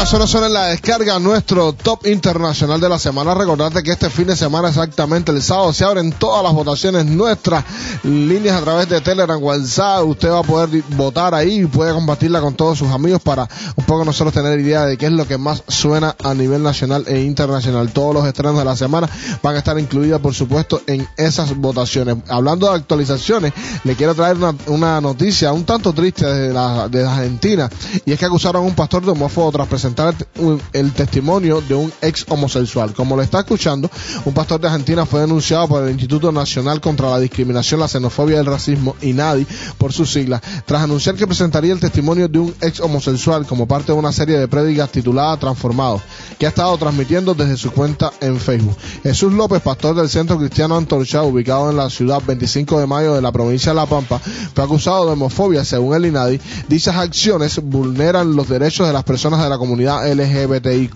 vuelo. 0.00 0.10
Suena, 0.10 0.26
suena, 0.26 0.26
suena 0.26 0.46
en 0.46 0.52
la 0.52 0.66
descarga 0.66 1.18
nuestro 1.18 1.72
top 1.72 2.06
internacional 2.06 2.80
de 2.80 2.88
la 2.88 2.98
semana. 2.98 3.34
Recordarte 3.34 3.82
que 3.82 3.92
este 3.92 4.10
fin 4.10 4.26
de 4.26 4.36
semana, 4.36 4.68
exactamente 4.68 5.32
el 5.32 5.42
sábado, 5.42 5.72
se 5.72 5.84
abren 5.84 6.12
todas 6.12 6.42
las 6.42 6.52
votaciones 6.52 7.06
nuestras 7.06 7.64
líneas 8.04 8.56
a 8.56 8.62
través 8.62 8.88
de 8.88 9.00
Telegram, 9.00 9.42
WhatsApp. 9.42 10.04
Usted 10.04 10.30
va 10.30 10.40
a 10.40 10.42
poder 10.42 10.82
votar 10.96 11.34
ahí 11.34 11.60
y 11.60 11.66
puede 11.66 11.92
compartirla 11.92 12.40
con 12.40 12.54
todos 12.54 12.78
sus 12.78 12.88
amigos 12.88 13.20
para 13.22 13.48
un 13.76 13.84
poco 13.84 14.04
nosotros 14.04 14.32
tener 14.32 14.58
idea 14.60 14.86
de 14.86 14.96
qué 14.96 15.06
es 15.06 15.12
lo 15.12 15.26
que 15.26 15.38
más 15.38 15.62
suena 15.68 16.16
a 16.22 16.34
nivel 16.34 16.62
nacional 16.62 17.04
e 17.06 17.20
internacional. 17.20 17.92
Todos 17.92 18.14
los 18.14 18.26
estrenos 18.26 18.58
de 18.58 18.64
la 18.64 18.76
semana 18.76 19.08
van 19.42 19.54
a 19.54 19.58
estar 19.58 19.78
incluidos, 19.78 20.20
por 20.20 20.34
supuesto, 20.34 20.82
en 20.86 21.06
esas 21.16 21.56
votaciones. 21.56 22.16
Hablando 22.28 22.68
de 22.68 22.76
actualizaciones, 22.76 23.52
le 23.84 23.96
quiero 23.96 24.14
traer 24.14 24.36
una, 24.36 24.54
una 24.66 25.00
noticia 25.00 25.52
un 25.52 25.64
tanto 25.64 25.92
triste 25.92 26.26
de 26.26 26.52
la, 26.52 26.88
de 26.88 27.06
Argentina 27.06 27.68
y 28.04 28.12
es 28.12 28.18
que 28.18 28.24
acusaron 28.24 28.62
a 28.62 28.66
un 28.66 28.74
pastor 28.74 29.04
de 29.04 29.10
homófobo 29.10 29.52
tras 29.52 29.68
presentar 29.68 29.89
el, 29.96 30.60
el 30.72 30.92
testimonio 30.92 31.60
de 31.60 31.74
un 31.74 31.92
ex 32.00 32.24
homosexual. 32.28 32.94
Como 32.94 33.16
lo 33.16 33.22
está 33.22 33.40
escuchando, 33.40 33.90
un 34.24 34.34
pastor 34.34 34.60
de 34.60 34.68
Argentina 34.68 35.06
fue 35.06 35.20
denunciado 35.20 35.68
por 35.68 35.84
el 35.84 35.90
Instituto 35.90 36.32
Nacional 36.32 36.80
contra 36.80 37.10
la 37.10 37.18
Discriminación, 37.18 37.80
la 37.80 37.88
Xenofobia 37.88 38.36
y 38.36 38.40
el 38.40 38.46
Racismo, 38.46 38.96
INADI, 39.00 39.46
por 39.78 39.92
sus 39.92 40.12
siglas, 40.12 40.40
tras 40.66 40.82
anunciar 40.82 41.16
que 41.16 41.26
presentaría 41.26 41.72
el 41.72 41.80
testimonio 41.80 42.28
de 42.28 42.38
un 42.38 42.54
ex 42.60 42.80
homosexual 42.80 43.46
como 43.46 43.66
parte 43.66 43.92
de 43.92 43.98
una 43.98 44.12
serie 44.12 44.38
de 44.38 44.48
prédicas 44.48 44.90
titulada 44.90 45.36
Transformados, 45.36 46.02
que 46.38 46.46
ha 46.46 46.50
estado 46.50 46.76
transmitiendo 46.78 47.34
desde 47.34 47.56
su 47.56 47.70
cuenta 47.70 48.12
en 48.20 48.38
Facebook. 48.38 48.76
Jesús 49.02 49.32
López, 49.32 49.60
pastor 49.62 49.94
del 49.96 50.08
Centro 50.08 50.38
Cristiano 50.38 50.76
Antorcha, 50.76 51.22
ubicado 51.22 51.70
en 51.70 51.76
la 51.76 51.90
ciudad 51.90 52.22
25 52.26 52.78
de 52.78 52.86
mayo 52.86 53.14
de 53.14 53.22
la 53.22 53.32
provincia 53.32 53.72
de 53.72 53.76
La 53.76 53.86
Pampa, 53.86 54.18
fue 54.18 54.64
acusado 54.64 55.06
de 55.06 55.12
homofobia 55.12 55.64
según 55.64 55.94
el 55.94 56.06
INADI. 56.06 56.40
Dichas 56.68 56.96
acciones 56.96 57.60
vulneran 57.62 58.34
los 58.34 58.48
derechos 58.48 58.86
de 58.86 58.92
las 58.92 59.04
personas 59.04 59.42
de 59.42 59.48
la 59.48 59.58
comunidad 59.58 59.79
LGBTIQ 59.86 60.90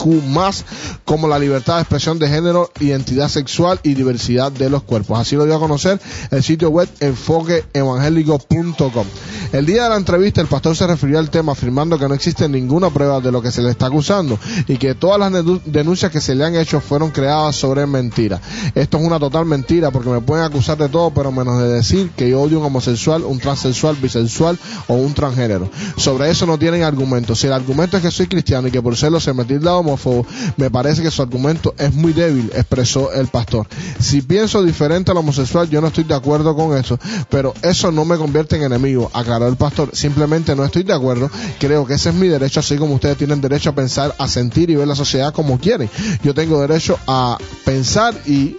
como 1.05 1.29
la 1.29 1.39
libertad 1.39 1.77
de 1.77 1.83
expresión 1.83 2.19
de 2.19 2.29
género, 2.29 2.71
identidad 2.81 3.29
sexual 3.29 3.81
y 3.83 3.95
diversidad 3.95 4.53
de 4.53 4.71
los 4.71 4.83
cuerpos. 4.83 5.19
Así 5.19 5.37
lo 5.37 5.45
dio 5.45 5.57
a 5.57 5.61
conocer 5.61 6.01
el 6.31 6.43
sitio 6.43 6.71
web 6.71 6.89
enfoqueevangélico.com. 7.01 9.07
El 9.53 9.67
día 9.67 9.85
de 9.85 9.91
la 9.91 9.97
entrevista 9.97 10.41
el 10.41 10.49
pastor 10.49 10.77
se 10.77 10.87
refirió 10.87 11.19
al 11.19 11.31
tema 11.31 11.53
afirmando 11.53 11.99
que 11.99 12.09
no 12.09 12.15
existe 12.15 12.49
ninguna 12.49 12.91
prueba 12.91 13.21
de 13.21 13.31
lo 13.31 13.41
que 13.41 13.53
se 13.53 13.63
le 13.63 13.71
está 13.71 13.87
acusando 13.87 14.39
y 14.67 14.79
que 14.79 14.95
todas 14.95 15.21
las 15.21 15.45
denuncias 15.65 16.11
que 16.11 16.21
se 16.21 16.35
le 16.35 16.45
han 16.45 16.57
hecho 16.57 16.81
fueron 16.81 17.11
creadas 17.11 17.55
sobre 17.55 17.87
mentira. 17.87 18.41
Esto 18.75 18.99
es 18.99 19.05
una 19.05 19.21
total 19.21 19.45
mentira 19.45 19.91
porque 19.91 20.09
me 20.09 20.21
pueden 20.21 20.45
acusar 20.45 20.77
de 20.77 20.89
todo 20.89 21.13
pero 21.13 21.31
menos 21.31 21.61
de 21.61 21.69
decir 21.69 22.11
que 22.17 22.29
yo 22.29 22.41
odio 22.41 22.59
un 22.59 22.67
homosexual, 22.67 23.23
un 23.23 23.39
transexual, 23.39 23.97
bisexual 23.97 24.59
o 24.89 24.95
un 24.95 25.15
transgénero. 25.15 25.71
Sobre 25.97 26.31
eso 26.31 26.47
no 26.47 26.59
tienen 26.59 26.83
argumentos. 26.83 27.39
Si 27.39 27.47
el 27.47 27.53
argumento 27.53 27.97
es 27.97 28.03
que 28.03 28.11
soy 28.11 28.27
cristiano 28.27 28.67
y 28.67 28.73
que 28.75 28.83
por 28.83 28.97
serlo 28.97 29.21
se 29.21 29.33
me 29.33 29.45
tilda 29.45 29.77
homófobo, 29.77 30.27
me 30.57 30.69
parece 30.69 31.01
que 31.01 31.13
su 31.13 31.23
argumento 31.23 31.77
es 31.79 31.95
muy 31.95 32.13
débil, 32.13 32.51
expresó 32.57 33.13
el 33.13 33.29
pastor. 33.29 33.69
Si 34.01 34.21
pienso 34.21 34.65
diferente 34.65 35.13
al 35.13 35.17
homosexual, 35.19 35.71
yo 35.71 35.81
no 35.81 35.87
estoy 35.87 36.03
de 36.03 36.15
acuerdo 36.15 36.57
con 36.57 36.77
eso, 36.77 36.99
pero 37.31 37.55
eso 37.63 37.93
no 37.93 38.05
me 38.05 38.17
convierte 38.17 38.57
en 38.57 38.65
enemigo, 38.65 39.13
aclaró 39.15 39.47
el 39.47 39.55
pastor. 39.55 39.91
Simplemente 39.93 40.57
no 40.57 40.65
estoy 40.65 40.83
de 40.83 40.93
acuerdo, 40.93 41.31
creo 41.61 41.87
que 41.87 41.95
ese 41.95 42.09
es 42.09 42.17
mi 42.17 42.27
derecho, 42.27 42.59
así 42.59 42.77
como 42.77 42.97
ustedes 42.97 43.17
tienen 43.17 43.41
derecho 43.41 43.71
a 43.71 43.77
pensar, 43.77 44.13
a 44.19 44.27
sentir 44.27 44.71
y 44.71 44.75
ver 44.75 44.89
la 44.89 44.97
sociedad 44.97 45.33
como 45.33 45.61
quieren. 45.61 45.89
Yo 46.25 46.35
tengo 46.35 46.61
derecho 46.61 46.99
a 47.07 47.39
pensar 47.65 48.13
y 48.27 48.57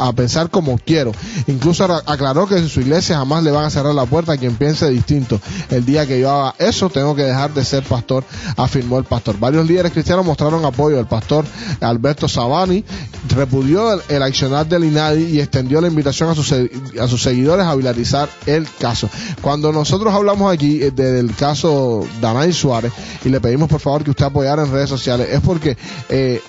a 0.00 0.12
pensar 0.12 0.50
como 0.50 0.78
quiero. 0.78 1.12
Incluso 1.46 1.84
aclaró 1.84 2.46
que 2.46 2.56
en 2.56 2.68
su 2.68 2.80
iglesia 2.80 3.16
jamás 3.18 3.44
le 3.44 3.50
van 3.50 3.64
a 3.66 3.70
cerrar 3.70 3.94
la 3.94 4.06
puerta 4.06 4.32
a 4.32 4.36
quien 4.36 4.56
piense 4.56 4.88
distinto. 4.90 5.40
El 5.70 5.84
día 5.84 6.06
que 6.06 6.18
yo 6.20 6.30
haga 6.30 6.54
eso, 6.58 6.88
tengo 6.90 7.14
que 7.14 7.22
dejar 7.22 7.52
de 7.54 7.64
ser 7.64 7.84
pastor, 7.84 8.24
afirmó 8.56 8.98
el 8.98 9.04
pastor. 9.04 9.38
Varios 9.38 9.66
líderes 9.66 9.92
cristianos 9.92 10.24
mostraron 10.26 10.64
apoyo. 10.64 10.98
El 10.98 11.06
pastor 11.06 11.44
Alberto 11.80 12.28
Sabani 12.28 12.84
repudió 13.34 14.00
el, 14.08 14.22
accionar 14.22 14.66
del 14.66 14.84
INADI 14.84 15.24
y 15.24 15.40
extendió 15.40 15.80
la 15.80 15.88
invitación 15.88 16.30
a 16.30 16.34
sus, 16.34 17.22
seguidores 17.22 17.66
a 17.66 17.74
viralizar 17.74 18.28
el 18.46 18.66
caso. 18.78 19.08
Cuando 19.40 19.72
nosotros 19.72 20.12
hablamos 20.14 20.52
aquí 20.52 20.82
eh, 20.82 20.90
de- 20.90 21.12
del 21.12 21.34
caso 21.34 22.06
Danay 22.20 22.52
Suárez 22.52 22.92
y 23.24 23.28
le 23.28 23.40
pedimos 23.40 23.68
por 23.68 23.80
favor 23.80 24.02
que 24.04 24.10
usted 24.10 24.24
apoyara 24.24 24.62
en 24.64 24.72
redes 24.72 24.88
sociales, 24.88 25.28
es 25.30 25.40
porque 25.40 25.76
eh, 26.08 26.40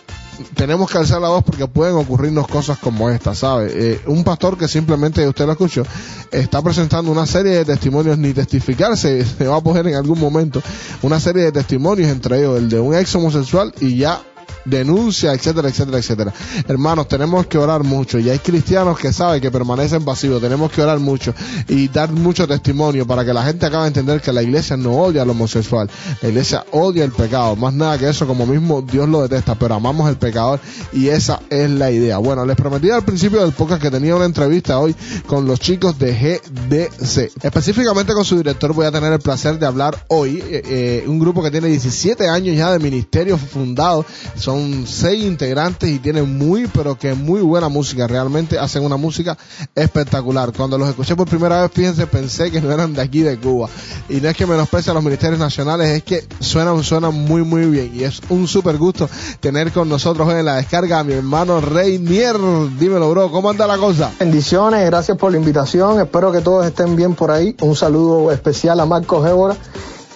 tenemos 0.55 0.89
que 0.89 0.97
alzar 0.97 1.21
la 1.21 1.29
voz 1.29 1.43
porque 1.43 1.67
pueden 1.67 1.95
ocurrirnos 1.95 2.47
cosas 2.47 2.77
como 2.77 3.09
esta, 3.09 3.35
¿sabe? 3.35 3.71
Eh, 3.73 4.01
un 4.07 4.23
pastor 4.23 4.57
que 4.57 4.67
simplemente, 4.67 5.27
usted 5.27 5.45
lo 5.45 5.51
escuchó, 5.53 5.83
está 6.31 6.61
presentando 6.61 7.11
una 7.11 7.25
serie 7.25 7.53
de 7.53 7.65
testimonios, 7.65 8.17
ni 8.17 8.33
testificarse, 8.33 9.25
se 9.37 9.47
va 9.47 9.57
a 9.57 9.61
poner 9.61 9.87
en 9.87 9.95
algún 9.95 10.19
momento, 10.19 10.61
una 11.01 11.19
serie 11.19 11.43
de 11.43 11.51
testimonios, 11.51 12.09
entre 12.09 12.39
ellos 12.39 12.57
el 12.57 12.69
de 12.69 12.79
un 12.79 12.95
ex 12.95 13.15
homosexual 13.15 13.73
y 13.79 13.97
ya 13.97 14.21
denuncia, 14.65 15.33
etcétera, 15.33 15.69
etcétera, 15.69 15.97
etcétera. 15.97 16.33
Hermanos, 16.67 17.07
tenemos 17.07 17.47
que 17.47 17.57
orar 17.57 17.83
mucho. 17.83 18.19
Y 18.19 18.29
hay 18.29 18.39
cristianos 18.39 18.97
que 18.97 19.13
saben 19.13 19.41
que 19.41 19.51
permanecen 19.51 20.03
pasivos, 20.03 20.41
tenemos 20.41 20.71
que 20.71 20.81
orar 20.81 20.99
mucho 20.99 21.33
y 21.67 21.87
dar 21.87 22.11
mucho 22.11 22.47
testimonio 22.47 23.05
para 23.05 23.25
que 23.25 23.33
la 23.33 23.43
gente 23.43 23.65
acabe 23.65 23.83
de 23.83 23.87
entender 23.89 24.21
que 24.21 24.31
la 24.31 24.43
iglesia 24.43 24.77
no 24.77 24.93
odia 24.93 25.21
al 25.21 25.29
homosexual, 25.29 25.89
la 26.21 26.29
iglesia 26.29 26.65
odia 26.71 27.03
el 27.03 27.11
pecado, 27.11 27.55
más 27.55 27.73
nada 27.73 27.97
que 27.97 28.09
eso, 28.09 28.27
como 28.27 28.45
mismo 28.45 28.81
Dios 28.81 29.07
lo 29.07 29.21
detesta, 29.21 29.55
pero 29.55 29.75
amamos 29.75 30.09
el 30.09 30.17
pecador 30.17 30.59
y 30.93 31.09
esa 31.09 31.41
es 31.49 31.69
la 31.69 31.91
idea. 31.91 32.17
Bueno, 32.17 32.45
les 32.45 32.55
prometí 32.55 32.89
al 32.89 33.03
principio 33.03 33.41
del 33.41 33.53
podcast 33.53 33.81
que 33.81 33.91
tenía 33.91 34.15
una 34.15 34.25
entrevista 34.25 34.79
hoy 34.79 34.95
con 35.27 35.45
los 35.45 35.59
chicos 35.59 35.97
de 35.97 36.13
GDC, 36.13 37.43
específicamente 37.43 38.13
con 38.13 38.25
su 38.25 38.37
director 38.37 38.73
voy 38.73 38.85
a 38.85 38.91
tener 38.91 39.11
el 39.13 39.19
placer 39.19 39.59
de 39.59 39.65
hablar 39.65 40.05
hoy, 40.07 40.43
eh, 40.49 40.61
eh, 40.65 41.03
un 41.07 41.19
grupo 41.19 41.43
que 41.43 41.51
tiene 41.51 41.67
17 41.67 42.27
años 42.27 42.55
ya 42.55 42.71
de 42.71 42.79
ministerio 42.79 43.37
fundado, 43.37 44.05
son 44.41 44.85
seis 44.87 45.23
integrantes 45.23 45.89
y 45.89 45.99
tienen 45.99 46.37
muy, 46.37 46.67
pero 46.67 46.97
que 46.97 47.13
muy 47.13 47.41
buena 47.41 47.69
música. 47.69 48.07
Realmente 48.07 48.57
hacen 48.59 48.83
una 48.83 48.97
música 48.97 49.37
espectacular. 49.75 50.51
Cuando 50.51 50.77
los 50.77 50.89
escuché 50.89 51.15
por 51.15 51.27
primera 51.27 51.61
vez, 51.61 51.71
fíjense, 51.73 52.07
pensé 52.07 52.51
que 52.51 52.59
no 52.59 52.71
eran 52.71 52.93
de 52.93 53.01
aquí 53.01 53.21
de 53.21 53.37
Cuba. 53.37 53.69
Y 54.09 54.15
no 54.15 54.29
es 54.29 54.35
que 54.35 54.45
menosprecie 54.45 54.91
a 54.91 54.93
los 54.93 55.03
ministerios 55.03 55.39
nacionales, 55.39 55.89
es 55.89 56.03
que 56.03 56.25
suenan, 56.39 56.83
suenan 56.83 57.13
muy, 57.13 57.43
muy 57.43 57.65
bien. 57.65 57.91
Y 57.93 58.03
es 58.03 58.21
un 58.29 58.47
súper 58.47 58.77
gusto 58.77 59.09
tener 59.39 59.71
con 59.71 59.87
nosotros 59.87 60.27
hoy 60.27 60.39
en 60.39 60.45
la 60.45 60.55
descarga 60.55 60.99
a 60.99 61.03
mi 61.03 61.13
hermano 61.13 61.61
Rey 61.61 61.99
Mier. 61.99 62.37
Dímelo, 62.79 63.09
bro, 63.11 63.31
¿cómo 63.31 63.49
anda 63.49 63.67
la 63.67 63.77
cosa? 63.77 64.11
Bendiciones, 64.19 64.85
gracias 64.85 65.17
por 65.17 65.31
la 65.31 65.37
invitación. 65.37 65.99
Espero 65.99 66.31
que 66.31 66.41
todos 66.41 66.65
estén 66.65 66.95
bien 66.95 67.15
por 67.15 67.31
ahí. 67.31 67.55
Un 67.61 67.75
saludo 67.75 68.31
especial 68.31 68.79
a 68.79 68.85
Marcos 68.85 69.27
Évora, 69.27 69.55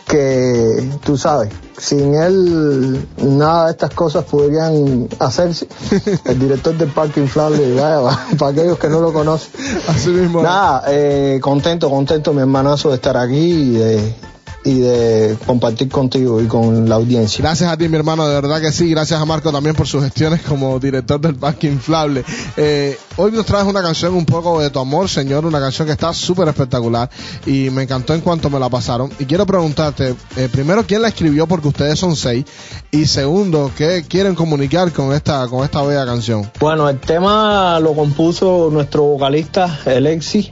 que 0.08 0.90
tú 1.04 1.18
sabes, 1.18 1.52
sin 1.78 2.14
él 2.16 3.08
nada 3.18 3.66
de 3.66 3.72
estas 3.72 3.92
cosas 3.92 4.24
podrían 4.26 5.08
hacerse. 5.20 5.68
El 6.26 6.40
director 6.40 6.78
del 6.78 6.90
Parque 6.90 7.20
Inflable, 7.20 7.74
vaya, 7.74 8.02
para 8.38 8.52
aquellos 8.52 8.78
que 8.78 8.90
no 8.90 9.02
lo 9.02 9.12
conocen. 9.12 9.52
Así 9.88 10.10
mismo. 10.10 10.42
Nada, 10.42 10.84
eh, 10.88 11.40
contento, 11.42 11.90
contento, 11.90 12.34
mi 12.34 12.42
hermanazo, 12.42 12.90
de 12.90 12.96
estar 12.96 13.18
aquí 13.18 13.36
y 13.36 13.72
de, 13.72 14.16
y 14.66 14.80
de 14.80 15.38
compartir 15.46 15.90
contigo 15.90 16.42
y 16.42 16.48
con 16.48 16.90
la 16.90 16.96
audiencia. 16.96 17.44
Gracias 17.44 17.72
a 17.72 17.78
ti, 17.78 17.88
mi 17.88 17.98
hermano, 17.98 18.28
de 18.28 18.34
verdad 18.34 18.60
que 18.60 18.72
sí. 18.72 18.90
Gracias 18.90 19.22
a 19.22 19.24
Marco 19.24 19.52
también 19.52 19.76
por 19.76 19.88
sus 19.88 20.04
gestiones 20.04 20.42
como 20.42 20.80
director 20.80 21.22
del 21.22 21.36
Parque 21.36 21.68
Inflable. 21.68 22.26
Eh, 22.58 22.98
hoy 23.18 23.32
nos 23.32 23.46
traes 23.46 23.66
una 23.66 23.84
canción 23.84 24.16
un 24.16 24.26
poco 24.26 24.60
de 24.60 24.72
tu 24.72 24.80
amor, 24.80 25.08
Señor, 25.08 25.46
una 25.46 25.60
canción 25.60 25.86
que 25.86 25.92
está 25.92 26.12
súper 26.14 26.48
espectacular 26.48 27.12
y 27.46 27.70
me 27.70 27.84
encantó 27.84 28.16
en 28.16 28.22
cuanto 28.22 28.50
me 28.50 28.60
la 28.60 28.68
pasaron. 28.68 29.12
Y 29.20 29.26
quiero 29.26 29.46
preguntarte, 29.46 30.16
eh, 30.36 30.50
primero, 30.52 30.84
¿quién 30.84 31.04
la 31.04 31.10
escribió? 31.10 31.46
Porque 31.46 31.68
ustedes 31.68 32.00
son 32.00 32.16
seis. 32.16 32.46
Y 32.90 33.06
segundo, 33.06 33.72
¿qué 33.78 34.04
quieren 34.08 34.34
comunicar 34.34 34.92
con 34.92 35.14
esta, 35.14 35.48
con 35.48 35.64
esta 35.64 35.84
bella 35.84 36.08
canción? 36.08 36.50
Bueno, 36.60 36.90
el 36.90 37.00
tema 37.00 37.80
lo 37.80 37.94
compuso 37.94 38.70
nuestro 38.72 39.04
vocalista, 39.04 39.82
Alexi. 39.86 40.52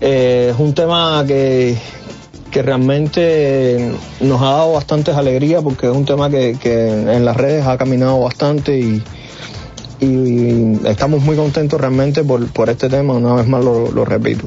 Eh, 0.00 0.50
es 0.52 0.60
un 0.60 0.74
tema 0.74 1.24
que, 1.26 1.78
que 2.54 2.62
realmente 2.62 3.90
nos 4.20 4.40
ha 4.40 4.44
dado 4.44 4.74
bastantes 4.74 5.16
alegrías 5.16 5.60
porque 5.64 5.88
es 5.88 5.92
un 5.92 6.04
tema 6.04 6.30
que, 6.30 6.56
en 6.62 7.24
las 7.24 7.36
redes 7.36 7.66
ha 7.66 7.76
caminado 7.76 8.20
bastante 8.20 8.78
y, 8.78 9.02
estamos 10.84 11.22
muy 11.22 11.34
contentos 11.34 11.80
realmente 11.80 12.22
por, 12.22 12.70
este 12.70 12.88
tema, 12.88 13.14
una 13.14 13.34
vez 13.34 13.48
más 13.48 13.64
lo, 13.64 13.90
lo 13.90 14.04
repito. 14.04 14.44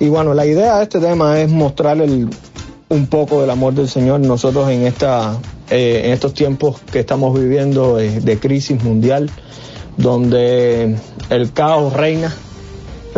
Y 0.00 0.08
bueno, 0.08 0.34
la 0.34 0.44
idea 0.44 0.76
de 0.76 0.82
este 0.82 1.00
tema 1.00 1.40
es 1.40 1.48
mostrar 1.48 1.98
el, 2.02 2.28
un 2.90 3.06
poco 3.06 3.40
del 3.40 3.48
amor 3.48 3.72
del 3.72 3.88
Señor 3.88 4.20
nosotros 4.20 4.68
en, 4.68 4.82
esta, 4.82 5.38
eh, 5.70 6.02
en 6.04 6.10
estos 6.10 6.34
tiempos 6.34 6.80
que 6.92 6.98
estamos 6.98 7.38
viviendo 7.38 7.96
de, 7.96 8.20
de 8.20 8.38
crisis 8.38 8.82
mundial, 8.82 9.30
donde 9.96 10.94
el 11.30 11.52
caos 11.52 11.94
reina. 11.94 12.34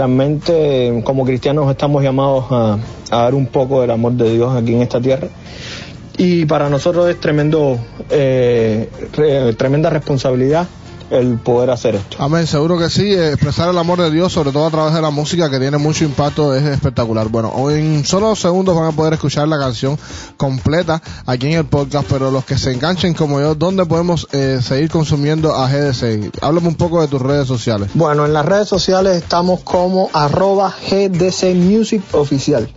Realmente 0.06 1.00
como 1.04 1.24
cristianos 1.24 1.70
estamos 1.70 2.02
llamados 2.02 2.46
a, 2.50 2.76
dar 3.08 3.36
un 3.36 3.46
poco 3.46 3.82
del 3.82 3.90
amor 3.92 4.14
de 4.14 4.32
Dios 4.32 4.52
aquí 4.52 4.74
en 4.74 4.82
esta 4.82 5.00
tierra. 5.00 5.28
Y 6.18 6.44
para 6.44 6.68
nosotros 6.68 7.08
es 7.08 7.20
tremendo, 7.20 7.78
eh, 8.10 8.88
re- 9.12 9.52
tremenda 9.54 9.90
responsabilidad 9.90 10.66
el 11.12 11.38
poder 11.38 11.70
hacer 11.70 11.94
esto. 11.94 12.16
Amén, 12.18 12.46
seguro 12.46 12.78
que 12.78 12.88
sí. 12.88 13.12
Expresar 13.12 13.68
el 13.68 13.78
amor 13.78 14.00
de 14.00 14.10
Dios, 14.10 14.32
sobre 14.32 14.50
todo 14.50 14.66
a 14.66 14.70
través 14.70 14.94
de 14.94 15.02
la 15.02 15.10
música, 15.10 15.50
que 15.50 15.58
tiene 15.58 15.76
mucho 15.76 16.04
impacto, 16.04 16.54
es 16.54 16.64
espectacular. 16.64 17.28
Bueno, 17.28 17.70
en 17.70 18.04
solo 18.04 18.34
segundos 18.34 18.74
van 18.74 18.86
a 18.86 18.92
poder 18.92 19.12
escuchar 19.12 19.46
la 19.46 19.58
canción 19.58 19.98
completa 20.36 21.02
aquí 21.26 21.48
en 21.48 21.58
el 21.58 21.66
podcast, 21.66 22.06
pero 22.08 22.30
los 22.30 22.44
que 22.44 22.56
se 22.56 22.72
enganchen 22.72 23.14
como 23.14 23.40
yo, 23.40 23.54
¿dónde 23.54 23.84
podemos 23.84 24.26
eh, 24.32 24.60
seguir 24.62 24.90
consumiendo 24.90 25.54
a 25.54 25.68
GDC? 25.68 26.42
Háblame 26.42 26.68
un 26.68 26.76
poco 26.76 27.00
de 27.00 27.08
tus 27.08 27.20
redes 27.20 27.46
sociales. 27.46 27.90
Bueno, 27.94 28.24
en 28.24 28.32
las 28.32 28.46
redes 28.46 28.68
sociales 28.68 29.16
estamos 29.16 29.60
como 29.60 30.08
arroba 30.12 30.74
GDC 30.90 31.54
Music 31.54 32.02
Oficial. 32.12 32.68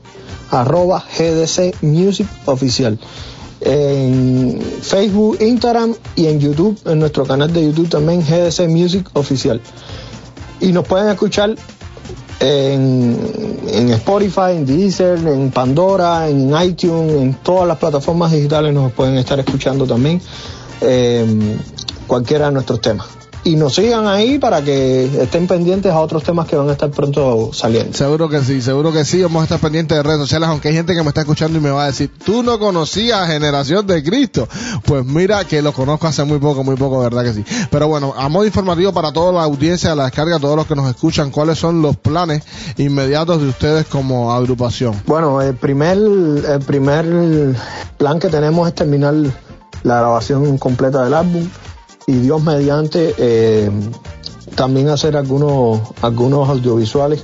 Arroba 0.51 1.03
GDC 1.17 1.81
Music 1.81 2.27
Oficial. 2.45 2.99
En 3.65 4.61
Facebook, 4.81 5.37
Instagram 5.41 5.95
y 6.15 6.27
en 6.27 6.39
YouTube, 6.39 6.79
en 6.85 6.99
nuestro 6.99 7.25
canal 7.25 7.51
de 7.51 7.65
YouTube 7.65 7.89
también 7.89 8.21
GDC 8.21 8.67
Music 8.69 9.09
Oficial. 9.13 9.59
Y 10.61 10.71
nos 10.71 10.85
pueden 10.87 11.09
escuchar 11.09 11.55
en, 12.39 13.61
en 13.67 13.89
Spotify, 13.91 14.51
en 14.51 14.65
Deezer, 14.65 15.17
en 15.17 15.51
Pandora, 15.51 16.29
en 16.29 16.53
iTunes, 16.61 17.13
en 17.13 17.33
todas 17.35 17.67
las 17.67 17.77
plataformas 17.77 18.31
digitales 18.31 18.73
nos 18.73 18.91
pueden 18.91 19.17
estar 19.17 19.39
escuchando 19.39 19.85
también 19.85 20.21
eh, 20.81 21.57
cualquiera 22.07 22.47
de 22.47 22.51
nuestros 22.53 22.81
temas. 22.81 23.24
Y 23.45 23.57
nos 23.57 23.75
sigan 23.75 24.07
ahí 24.07 24.39
para 24.39 24.63
que 24.63 25.05
estén 25.21 25.45
pendientes 25.45 25.91
a 25.91 25.99
otros 25.99 26.23
temas 26.23 26.47
que 26.47 26.55
van 26.55 26.67
a 26.67 26.71
estar 26.71 26.89
pronto 26.89 27.51
saliendo. 27.53 27.95
Seguro 27.95 28.27
que 28.27 28.41
sí, 28.41 28.59
seguro 28.59 28.91
que 28.91 29.05
sí. 29.05 29.21
Vamos 29.21 29.41
a 29.41 29.43
estar 29.43 29.59
pendientes 29.59 29.95
de 29.95 30.01
redes 30.01 30.17
sociales, 30.17 30.49
aunque 30.49 30.69
hay 30.69 30.73
gente 30.73 30.95
que 30.95 31.03
me 31.03 31.09
está 31.09 31.21
escuchando 31.21 31.59
y 31.59 31.61
me 31.61 31.69
va 31.69 31.83
a 31.83 31.85
decir, 31.85 32.09
tú 32.25 32.41
no 32.41 32.57
conocías 32.57 33.21
a 33.21 33.27
Generación 33.27 33.85
de 33.85 34.03
Cristo. 34.03 34.47
Pues 34.83 35.05
mira 35.05 35.45
que 35.45 35.61
lo 35.61 35.73
conozco 35.73 36.07
hace 36.07 36.23
muy 36.23 36.39
poco, 36.39 36.63
muy 36.63 36.75
poco, 36.75 36.97
verdad 37.01 37.23
que 37.23 37.33
sí. 37.33 37.45
Pero 37.69 37.87
bueno, 37.87 38.15
a 38.17 38.27
modo 38.29 38.47
informativo 38.47 38.91
para 38.93 39.13
toda 39.13 39.31
la 39.31 39.43
audiencia 39.43 39.91
de 39.91 39.95
la 39.95 40.05
descarga, 40.05 40.39
todos 40.39 40.55
los 40.55 40.65
que 40.65 40.73
nos 40.73 40.89
escuchan, 40.89 41.29
¿cuáles 41.29 41.59
son 41.59 41.83
los 41.83 41.97
planes 41.97 42.41
inmediatos 42.77 43.39
de 43.39 43.49
ustedes 43.49 43.85
como 43.85 44.33
agrupación? 44.33 44.99
Bueno, 45.05 45.39
el 45.43 45.53
primer, 45.53 45.97
el 45.99 46.61
primer 46.65 47.55
plan 47.99 48.19
que 48.19 48.29
tenemos 48.29 48.67
es 48.67 48.73
terminar 48.73 49.13
la 49.83 49.97
grabación 49.99 50.57
completa 50.57 51.03
del 51.03 51.13
álbum 51.13 51.47
y 52.07 52.13
Dios 52.13 52.43
mediante 52.43 53.15
eh, 53.17 53.71
también 54.55 54.89
hacer 54.89 55.17
algunos, 55.17 55.81
algunos 56.01 56.47
audiovisuales 56.49 57.23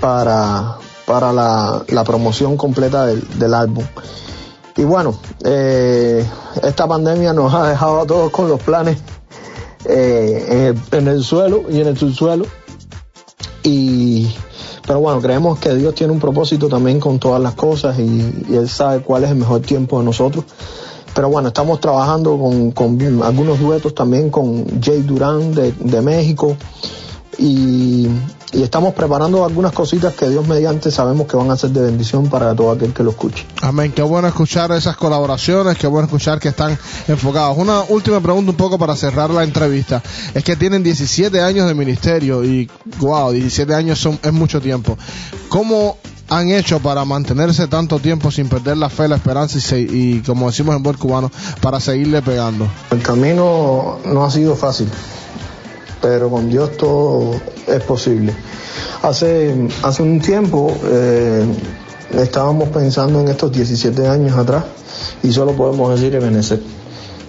para, 0.00 0.78
para 1.06 1.32
la, 1.32 1.84
la 1.88 2.04
promoción 2.04 2.56
completa 2.56 3.06
del, 3.06 3.38
del 3.38 3.54
álbum. 3.54 3.84
Y 4.76 4.84
bueno, 4.84 5.14
eh, 5.44 6.26
esta 6.62 6.86
pandemia 6.86 7.32
nos 7.32 7.52
ha 7.54 7.68
dejado 7.68 8.00
a 8.00 8.06
todos 8.06 8.30
con 8.30 8.48
los 8.48 8.60
planes 8.60 8.98
eh, 9.84 10.74
en, 10.92 11.08
el, 11.08 11.22
suelo 11.22 11.64
y 11.70 11.80
en 11.80 11.88
el 11.88 11.98
subsuelo. 11.98 12.46
Y, 13.62 14.34
pero 14.86 15.00
bueno, 15.00 15.20
creemos 15.20 15.58
que 15.58 15.74
Dios 15.74 15.94
tiene 15.94 16.12
un 16.12 16.20
propósito 16.20 16.68
también 16.68 17.00
con 17.00 17.18
todas 17.18 17.40
las 17.40 17.54
cosas 17.54 17.98
y 17.98 18.44
Él 18.50 18.68
sabe 18.68 19.02
cuál 19.02 19.24
es 19.24 19.30
el 19.30 19.36
mejor 19.36 19.60
tiempo 19.60 19.98
de 19.98 20.04
nosotros. 20.04 20.44
Pero 21.14 21.28
bueno, 21.28 21.48
estamos 21.48 21.80
trabajando 21.80 22.38
con, 22.38 22.70
con 22.72 23.22
algunos 23.22 23.60
duetos 23.60 23.94
también 23.94 24.30
con 24.30 24.80
Jay 24.80 25.02
Durán 25.02 25.54
de, 25.54 25.72
de 25.72 26.00
México 26.00 26.56
y, 27.38 28.08
y 28.52 28.62
estamos 28.62 28.92
preparando 28.92 29.44
algunas 29.44 29.72
cositas 29.72 30.14
que 30.14 30.28
Dios 30.28 30.46
mediante 30.46 30.90
sabemos 30.90 31.26
que 31.26 31.36
van 31.36 31.50
a 31.50 31.56
ser 31.56 31.70
de 31.70 31.80
bendición 31.82 32.28
para 32.28 32.54
todo 32.54 32.70
aquel 32.70 32.92
que 32.92 33.02
lo 33.02 33.10
escuche. 33.10 33.46
Amén, 33.62 33.92
qué 33.92 34.02
bueno 34.02 34.28
escuchar 34.28 34.70
esas 34.72 34.96
colaboraciones, 34.96 35.78
qué 35.78 35.86
bueno 35.86 36.04
escuchar 36.04 36.38
que 36.38 36.48
están 36.48 36.78
enfocados. 37.08 37.56
Una 37.56 37.80
última 37.88 38.20
pregunta 38.20 38.50
un 38.50 38.56
poco 38.56 38.78
para 38.78 38.94
cerrar 38.94 39.30
la 39.30 39.42
entrevista. 39.42 40.02
Es 40.34 40.44
que 40.44 40.56
tienen 40.56 40.82
17 40.82 41.40
años 41.40 41.66
de 41.66 41.74
ministerio 41.74 42.44
y 42.44 42.70
wow, 42.98 43.32
17 43.32 43.74
años 43.74 43.98
son, 43.98 44.18
es 44.22 44.32
mucho 44.32 44.60
tiempo. 44.60 44.98
¿Cómo 45.48 45.96
han 46.38 46.50
hecho 46.50 46.80
para 46.80 47.04
mantenerse 47.04 47.66
tanto 47.68 47.98
tiempo 47.98 48.30
sin 48.30 48.48
perder 48.48 48.76
la 48.76 48.88
fe, 48.88 49.06
la 49.08 49.16
esperanza 49.16 49.58
y, 49.58 49.60
se- 49.60 49.80
y 49.80 50.22
como 50.26 50.46
decimos 50.46 50.74
en 50.76 50.82
buen 50.82 50.96
cubano, 50.96 51.30
para 51.60 51.78
seguirle 51.80 52.22
pegando? 52.22 52.66
El 52.90 53.02
camino 53.02 53.98
no 54.04 54.24
ha 54.24 54.30
sido 54.30 54.54
fácil, 54.56 54.88
pero 56.00 56.30
con 56.30 56.48
Dios 56.48 56.76
todo 56.76 57.32
es 57.66 57.82
posible. 57.82 58.34
Hace, 59.02 59.68
hace 59.82 60.02
un 60.02 60.20
tiempo 60.20 60.74
eh, 60.84 61.44
estábamos 62.14 62.68
pensando 62.70 63.20
en 63.20 63.28
estos 63.28 63.52
17 63.52 64.06
años 64.08 64.36
atrás 64.36 64.64
y 65.22 65.32
solo 65.32 65.52
podemos 65.52 65.90
decir 65.94 66.14
Ebenezer, 66.14 66.62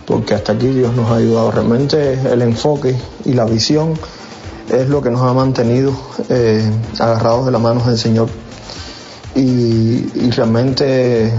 porque 0.06 0.34
hasta 0.34 0.54
aquí 0.54 0.68
Dios 0.68 0.94
nos 0.96 1.10
ha 1.12 1.16
ayudado. 1.18 1.52
Realmente 1.52 2.14
el 2.32 2.42
enfoque 2.42 2.96
y 3.26 3.34
la 3.34 3.46
visión 3.46 3.94
es 4.72 4.88
lo 4.88 5.02
que 5.02 5.10
nos 5.12 5.22
ha 5.24 5.34
mantenido 5.34 5.92
eh, 6.30 6.64
agarrados 7.00 7.46
de 7.46 7.52
las 7.52 7.62
manos 7.62 7.86
del 7.86 7.98
Señor. 7.98 8.30
Y, 9.36 10.10
y 10.16 10.30
realmente 10.36 11.34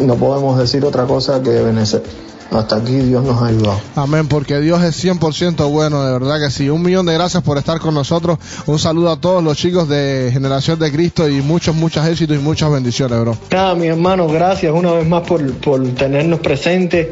no 0.00 0.14
podemos 0.16 0.58
decir 0.58 0.84
otra 0.84 1.04
cosa 1.04 1.42
que 1.42 1.58
Ebenezer. 1.58 2.02
Hasta 2.50 2.76
aquí 2.76 2.94
Dios 2.94 3.24
nos 3.24 3.42
ha 3.42 3.46
ayudado. 3.46 3.80
Amén, 3.96 4.28
porque 4.28 4.60
Dios 4.60 4.82
es 4.82 5.04
100% 5.04 5.68
bueno, 5.70 6.04
de 6.04 6.12
verdad 6.12 6.40
que 6.40 6.50
sí. 6.50 6.70
Un 6.70 6.82
millón 6.82 7.04
de 7.06 7.14
gracias 7.14 7.42
por 7.42 7.58
estar 7.58 7.80
con 7.80 7.94
nosotros. 7.94 8.38
Un 8.66 8.78
saludo 8.78 9.10
a 9.10 9.20
todos 9.20 9.42
los 9.42 9.56
chicos 9.56 9.88
de 9.88 10.30
Generación 10.32 10.78
de 10.78 10.92
Cristo 10.92 11.28
y 11.28 11.42
muchos, 11.42 11.74
muchos 11.74 12.06
éxitos 12.06 12.36
y 12.36 12.40
muchas 12.40 12.70
bendiciones, 12.70 13.20
bro. 13.20 13.36
Nada, 13.50 13.74
mi 13.74 13.88
hermano, 13.88 14.28
gracias 14.28 14.72
una 14.72 14.92
vez 14.92 15.06
más 15.06 15.26
por, 15.26 15.52
por 15.54 15.84
tenernos 15.94 16.38
presentes 16.40 17.08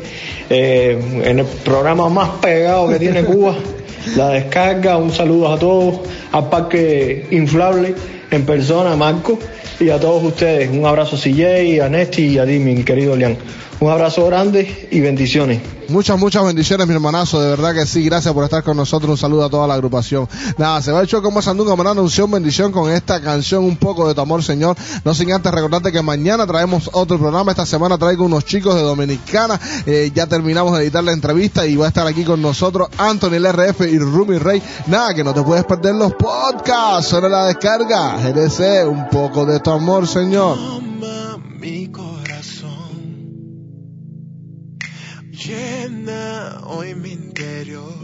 eh, 0.48 1.22
en 1.24 1.40
el 1.40 1.46
programa 1.46 2.08
más 2.08 2.30
pegado 2.40 2.88
que 2.88 2.98
tiene 2.98 3.24
Cuba, 3.24 3.56
La 4.16 4.28
Descarga. 4.28 4.96
Un 4.96 5.12
saludo 5.12 5.52
a 5.52 5.58
todos, 5.58 6.00
al 6.30 6.48
Parque 6.48 7.26
Inflable 7.32 7.94
en 8.30 8.46
persona, 8.46 8.96
Marco, 8.96 9.38
y 9.80 9.90
a 9.90 9.98
todos 9.98 10.22
ustedes. 10.22 10.70
Un 10.70 10.86
abrazo 10.86 11.16
a 11.16 11.18
CJ, 11.18 11.82
a 11.82 11.88
Nesti 11.88 12.26
y 12.26 12.38
a 12.38 12.46
ti, 12.46 12.58
mi 12.58 12.82
querido 12.84 13.16
Leán. 13.16 13.36
Un 13.80 13.90
abrazo 13.90 14.26
grande 14.26 14.88
y 14.90 15.00
bendiciones. 15.00 15.60
Muchas, 15.88 16.18
muchas 16.18 16.44
bendiciones, 16.44 16.86
mi 16.86 16.94
hermanazo. 16.94 17.40
De 17.40 17.50
verdad 17.50 17.74
que 17.74 17.86
sí. 17.86 18.04
Gracias 18.04 18.32
por 18.32 18.44
estar 18.44 18.62
con 18.62 18.76
nosotros. 18.76 19.10
Un 19.10 19.16
saludo 19.18 19.44
a 19.44 19.50
toda 19.50 19.66
la 19.66 19.74
agrupación. 19.74 20.28
Nada, 20.56 20.80
se 20.82 20.92
va 20.92 21.00
el 21.00 21.06
show 21.06 21.22
como 21.22 21.42
Sandunga, 21.42 21.76
mandando 21.76 22.02
unción, 22.02 22.30
bendición 22.30 22.72
con 22.72 22.90
esta 22.90 23.20
canción, 23.20 23.64
un 23.64 23.76
poco 23.76 24.08
de 24.08 24.14
tu 24.14 24.20
amor, 24.20 24.42
Señor. 24.42 24.76
No 25.04 25.14
sin 25.14 25.32
antes 25.32 25.52
recordarte 25.52 25.92
que 25.92 26.02
mañana 26.02 26.46
traemos 26.46 26.90
otro 26.92 27.18
programa. 27.18 27.52
Esta 27.52 27.66
semana 27.66 27.98
traigo 27.98 28.24
unos 28.24 28.44
chicos 28.44 28.74
de 28.74 28.82
Dominicana. 28.82 29.60
Eh, 29.86 30.10
ya 30.14 30.26
terminamos 30.26 30.76
de 30.76 30.84
editar 30.84 31.04
la 31.04 31.12
entrevista 31.12 31.66
y 31.66 31.76
va 31.76 31.86
a 31.86 31.88
estar 31.88 32.06
aquí 32.06 32.24
con 32.24 32.40
nosotros 32.40 32.88
Anthony 32.96 33.38
LRF 33.38 33.82
y 33.82 33.98
Rumi 33.98 34.38
Rey. 34.38 34.62
Nada, 34.86 35.14
que 35.14 35.22
no 35.22 35.34
te 35.34 35.42
puedes 35.42 35.64
perder 35.64 35.94
los 35.94 36.14
podcasts. 36.14 37.08
Sobre 37.08 37.28
la 37.28 37.46
descarga. 37.46 38.16
GDC, 38.16 38.88
un 38.88 39.08
poco 39.08 39.44
de 39.44 39.60
tu 39.60 39.70
amor, 39.70 40.06
Señor. 40.06 40.56
Llena 46.04 46.60
hoy 46.66 46.94
mi 46.94 47.12
interior. 47.12 47.94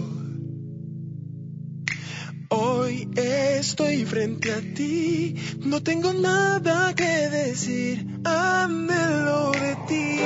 Hoy 2.48 3.10
estoy 3.14 4.06
frente 4.06 4.52
a 4.52 4.60
ti. 4.74 5.36
No 5.60 5.82
tengo 5.82 6.14
nada 6.14 6.94
que 6.94 7.28
decir. 7.28 8.06
Anhelo 8.24 9.52
de 9.52 9.76
ti. 9.86 10.18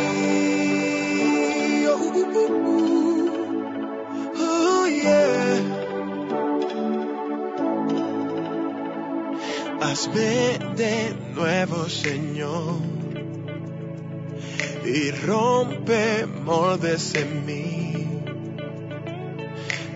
Oh, 1.89 1.97
uh, 1.97 2.27
uh, 2.41 2.53
uh. 2.69 3.33
Oh, 4.39 4.87
yeah. 4.87 5.61
Hazme 9.81 10.59
de 10.77 11.15
nuevo, 11.35 11.89
Señor, 11.89 12.79
y 14.85 15.11
rompe 15.11 16.27
moldes 16.27 17.15
en 17.15 17.47
mí. 17.47 18.07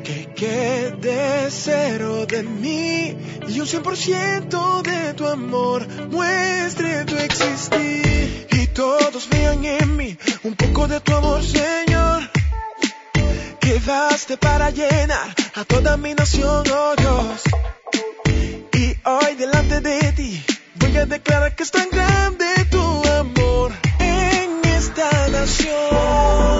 Que 0.02 0.28
quede 0.34 1.50
cero 1.50 2.24
de 2.26 2.42
mí 2.42 3.16
y 3.48 3.60
un 3.60 3.66
100% 3.66 4.82
de 4.82 5.14
tu 5.14 5.26
amor 5.26 5.86
muestre 6.10 7.04
tu 7.04 7.16
existir. 7.18 8.46
Y 8.50 8.66
todos 8.68 9.28
vean 9.28 9.64
en 9.64 9.96
mí 9.96 10.16
un 10.44 10.54
poco 10.54 10.88
de 10.88 11.00
tu 11.00 11.14
amor, 11.14 11.42
Señor. 11.42 12.30
Quedaste 13.60 14.38
para 14.38 14.70
llenar 14.70 15.34
a 15.54 15.64
toda 15.64 15.96
mi 15.98 16.14
nación, 16.14 16.64
oh. 16.72 16.94
Y 18.72 18.96
hoy 19.04 19.34
delante 19.36 19.80
de 19.80 20.12
ti 20.12 20.42
voy 20.76 20.96
a 20.96 21.04
declarar 21.04 21.54
que 21.54 21.64
es 21.64 21.70
tan 21.70 21.90
grande 21.90 22.46
tu 22.70 23.04
amor 23.08 23.87
esta 25.48 26.57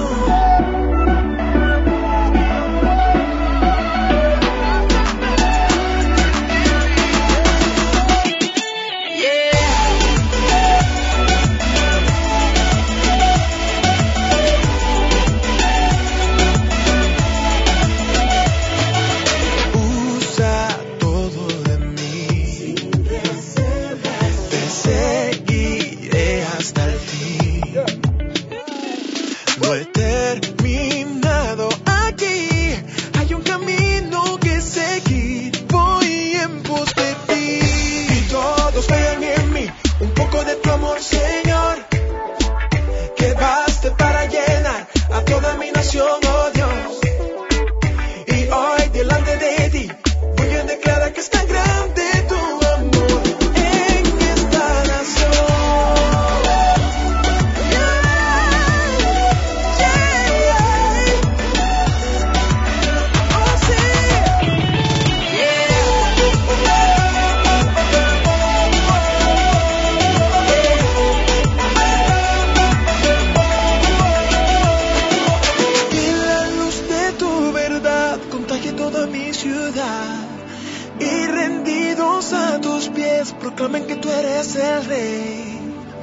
que 83.89 83.97
tú 83.97 84.11
eres 84.11 84.55
el 84.55 84.85
rey. 84.85 85.59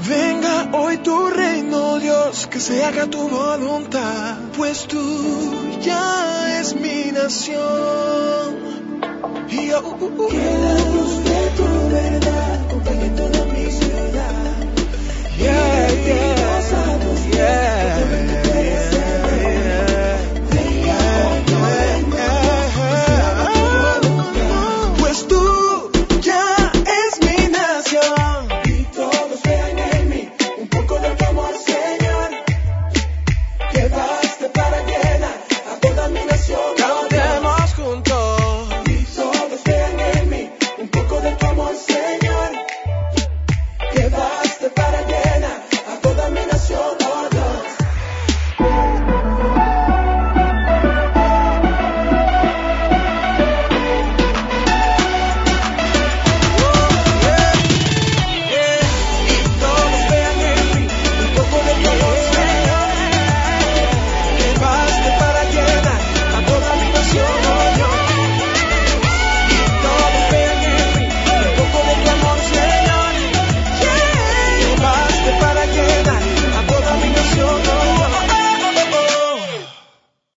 Venga 0.07 0.69
hoy 0.73 0.97
tu 0.97 1.27
reino, 1.29 1.99
Dios, 1.99 2.47
que 2.47 2.59
se 2.59 2.83
haga 2.83 3.05
tu 3.05 3.29
voluntad, 3.29 4.37
pues 4.57 4.87
tú 4.87 5.03
ya 5.81 6.59
es 6.59 6.75
mi 6.75 7.11
nación. 7.11 8.65
Y 9.49 9.67
yo, 9.67 9.79
uh, 9.81 10.03
uh, 10.03 10.23
uh. 10.23 10.27
que 10.29 10.45
la 10.65 10.73
luz 10.93 11.13
de 11.29 11.41
tu 11.57 11.67
verdad 11.95 12.61
acompañe 12.65 13.09
toda 13.21 13.45
mi 13.53 13.71
ciudad. 13.71 14.55
Yeah, 15.37 15.91
yeah. 16.07 16.44